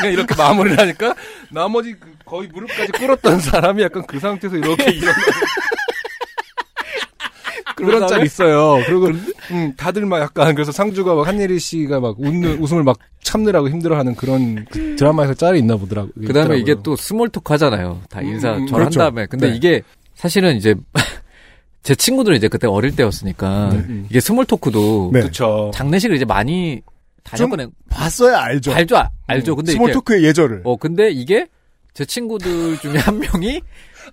그냥 0.00 0.12
이렇게 0.14 0.34
마무리를 0.34 0.78
하니까 0.78 1.14
나머지 1.52 1.92
그 2.00 2.08
거의 2.24 2.48
무릎까지 2.48 2.92
꿇었던 2.92 3.40
사람이 3.40 3.82
약간 3.82 4.02
그 4.06 4.18
상태에서 4.18 4.56
이렇게 4.56 4.84
일어나. 4.96 5.12
그런 7.86 8.06
짤 8.08 8.24
있어요. 8.24 8.82
그리고 8.86 9.06
음, 9.50 9.72
다들 9.76 10.04
막 10.06 10.20
약간 10.20 10.54
그래서 10.54 10.72
상주가 10.72 11.14
막 11.14 11.26
한예리 11.26 11.58
씨가 11.58 12.00
막 12.00 12.18
웃는 12.18 12.58
웃음을 12.58 12.82
막 12.84 12.98
참느라고 13.22 13.68
힘들어하는 13.68 14.14
그런 14.14 14.64
그 14.70 14.96
드라마에서 14.96 15.34
짤이 15.34 15.58
있나 15.58 15.76
보더라고. 15.76 16.10
그 16.14 16.32
다음에 16.32 16.56
이게 16.56 16.72
있더라고요. 16.72 16.82
또 16.82 16.96
small 16.96 17.28
talk 17.28 17.52
하잖아요. 17.54 18.00
다 18.10 18.20
인사 18.22 18.52
음, 18.56 18.66
절한 18.66 18.90
그렇죠. 18.90 19.00
다음에. 19.00 19.26
근데 19.26 19.50
네. 19.50 19.56
이게 19.56 19.82
사실은 20.14 20.56
이제 20.56 20.74
제 21.82 21.94
친구들은 21.94 22.36
이제 22.36 22.48
그때 22.48 22.66
어릴 22.66 22.94
때였으니까 22.96 23.70
음. 23.72 24.06
이게 24.10 24.20
small 24.20 24.44
talk도 24.44 25.10
네. 25.12 25.20
그쵸. 25.22 25.70
장례식을 25.74 26.16
이제 26.16 26.24
많이 26.24 26.80
다녔거든. 27.24 27.70
봤어야 27.90 28.38
알죠. 28.40 28.72
알죠, 28.72 28.96
아- 28.96 29.10
알죠. 29.26 29.54
근데 29.56 29.72
이게 29.72 29.76
small 29.78 29.92
talk의 29.92 30.24
예절을. 30.24 30.62
어 30.64 30.76
근데 30.76 31.10
이게 31.10 31.46
제 31.94 32.04
친구들 32.04 32.78
중에 32.78 32.96
한 32.98 33.18
명이 33.18 33.60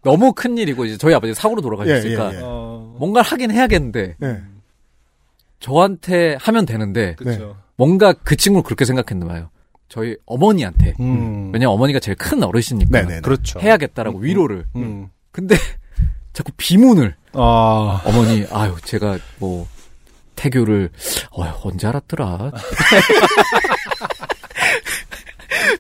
너무 0.04 0.34
큰 0.34 0.58
일이고 0.58 0.86
이제 0.86 0.98
저희 0.98 1.14
아버지 1.14 1.34
사고로 1.34 1.62
돌아가셨으니까 1.62 2.32
예, 2.32 2.36
예, 2.36 2.38
예. 2.38 2.42
어, 2.44 2.96
뭔가를 3.00 3.30
하긴 3.30 3.52
해야겠는데 3.52 4.16
네. 4.18 4.42
저한테 5.60 6.38
하면 6.40 6.66
되는데 6.66 7.16
그쵸. 7.16 7.58
뭔가 7.76 8.14
그 8.14 8.36
친구는 8.36 8.64
그렇게 8.64 8.86
생각했나 8.86 9.26
봐요. 9.26 9.50
저희 9.90 10.16
어머니한테 10.26 10.94
음. 11.00 11.52
왜냐면 11.54 11.74
어머니가 11.74 12.00
제일 12.00 12.16
큰 12.18 12.44
어르신이니까 12.44 13.02
네네. 13.02 13.22
그렇죠. 13.22 13.60
해야겠다라고 13.60 14.20
위로를. 14.20 14.66
음. 14.76 15.10
근데 15.32 15.56
자꾸 16.34 16.52
비문을 16.58 17.16
아. 17.34 18.02
어머니 18.06 18.46
아유 18.52 18.76
제가 18.84 19.18
뭐 19.40 19.68
태교를 20.36 20.90
어 21.32 21.44
언제 21.64 21.88
알았더라. 21.88 22.52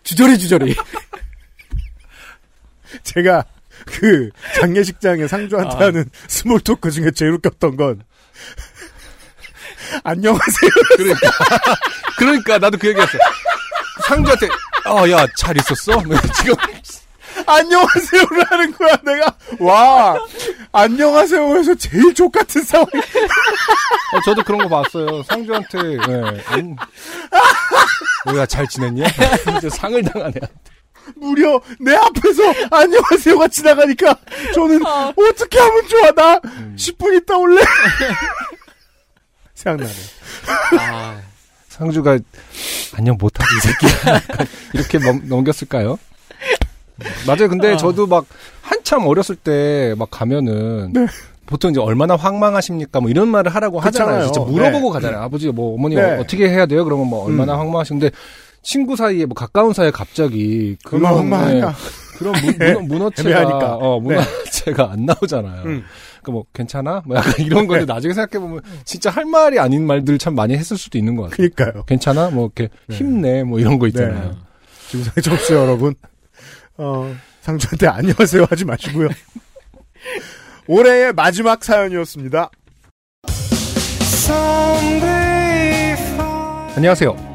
주저리 0.03 0.37
주저리. 0.37 0.75
제가 3.03 3.43
그 3.85 4.29
장례식장에 4.55 5.27
상주한테 5.27 5.75
아. 5.75 5.87
하는 5.87 6.09
small 6.27 6.59
talk 6.61 6.91
중에 6.91 7.11
제일 7.11 7.31
웃겼던 7.33 7.77
건 7.77 8.01
안녕하세요. 10.03 10.71
그러니까. 10.97 11.29
그러니까 12.17 12.57
나도 12.57 12.77
그 12.77 12.87
얘기했어. 12.87 13.17
상주한테 14.07 14.47
어, 14.87 15.09
야, 15.11 15.25
잘 15.37 15.55
있었어? 15.57 15.99
뭐 16.01 16.15
지금 16.35 16.55
안녕하세요를 17.45 18.43
하는 18.49 18.71
거야. 18.73 18.95
내가 19.03 19.35
와 19.59 20.15
안녕하세요에서 20.71 21.75
제일 21.75 22.13
족 22.13 22.31
같은 22.31 22.63
상황. 22.63 22.85
어, 22.85 24.21
저도 24.25 24.43
그런 24.43 24.67
거 24.67 24.69
봤어요. 24.69 25.21
상주한테 25.23 25.77
예. 25.93 26.43
안 26.47 26.75
뭐야 28.25 28.45
잘 28.45 28.67
지냈냐? 28.67 29.05
이제 29.57 29.69
상을 29.69 30.01
당하네. 30.03 30.33
무려 31.15 31.61
내 31.79 31.93
앞에서 31.95 32.43
안녕하세요가 32.71 33.47
지나가니까 33.47 34.17
저는 34.53 34.85
어 34.85 35.13
떻게 35.37 35.59
하면 35.59 35.87
좋아 35.87 36.11
나 36.11 36.39
10분 36.75 37.21
있다 37.21 37.37
올래. 37.37 37.61
생각나네. 39.53 39.91
아, 40.79 41.19
상주가 41.69 42.17
안녕 42.93 43.17
못하지 43.19 43.49
이 43.57 43.61
새끼야. 43.61 44.21
이렇게 44.73 44.99
넘, 44.99 45.21
넘겼을까요? 45.27 45.97
맞아요. 47.27 47.49
근데 47.49 47.75
저도 47.77 48.07
막 48.07 48.25
한참 48.61 49.05
어렸을 49.05 49.35
때 49.35 49.93
막 49.97 50.09
가면은 50.11 50.93
보통 51.45 51.71
이제 51.71 51.79
얼마나 51.79 52.15
황망하십니까? 52.15 52.99
뭐 53.01 53.09
이런 53.09 53.27
말을 53.27 53.53
하라고 53.53 53.79
하잖아요. 53.79 54.07
그렇잖아요. 54.21 54.31
진짜 54.31 54.49
물어보고 54.51 54.89
네. 54.89 54.93
가잖아요. 54.93 55.21
아버지 55.23 55.47
뭐 55.49 55.75
어머니 55.75 55.95
네. 55.95 56.17
어떻게 56.17 56.49
해야 56.49 56.65
돼요? 56.65 56.83
그러면 56.83 57.07
뭐 57.07 57.25
얼마나 57.25 57.53
음. 57.55 57.59
황망하신데 57.59 58.09
친구 58.65 58.95
사이에 58.95 59.25
뭐 59.25 59.35
가까운 59.35 59.73
사이에 59.73 59.91
갑자기 59.91 60.75
그런. 60.83 61.29
네, 61.29 61.61
그런 62.17 62.33
문, 62.41 62.57
문, 62.57 62.87
문어체가. 62.97 63.75
어, 63.75 63.99
문어체가 63.99 64.91
안 64.91 65.05
나오잖아요. 65.05 65.61
음. 65.65 65.83
그러니까 66.23 66.31
뭐 66.31 66.45
괜찮아? 66.51 67.03
뭐 67.05 67.15
약간 67.15 67.33
이런 67.45 67.67
건데 67.67 67.85
나중에 67.85 68.13
생각해 68.13 68.41
보면 68.41 68.61
진짜 68.83 69.11
할 69.11 69.25
말이 69.25 69.59
아닌 69.59 69.85
말들 69.85 70.17
참 70.17 70.33
많이 70.33 70.57
했을 70.57 70.77
수도 70.77 70.97
있는 70.97 71.15
것 71.15 71.23
같아요. 71.23 71.35
그니까요. 71.35 71.83
괜찮아? 71.85 72.31
뭐 72.31 72.49
이렇게 72.55 72.73
힘내 72.89 73.43
뭐 73.43 73.59
이런 73.59 73.77
거 73.77 73.87
있잖아요. 73.87 74.35
지구상의 74.89 75.21
접수 75.21 75.53
여러분, 75.53 75.93
어, 76.77 77.15
상주한테 77.41 77.87
안녕하세요 77.87 78.47
하지 78.49 78.65
마시고요. 78.65 79.09
올해의 80.67 81.13
마지막 81.13 81.63
사연이었습니다. 81.63 82.49
안녕하세요. 86.75 87.34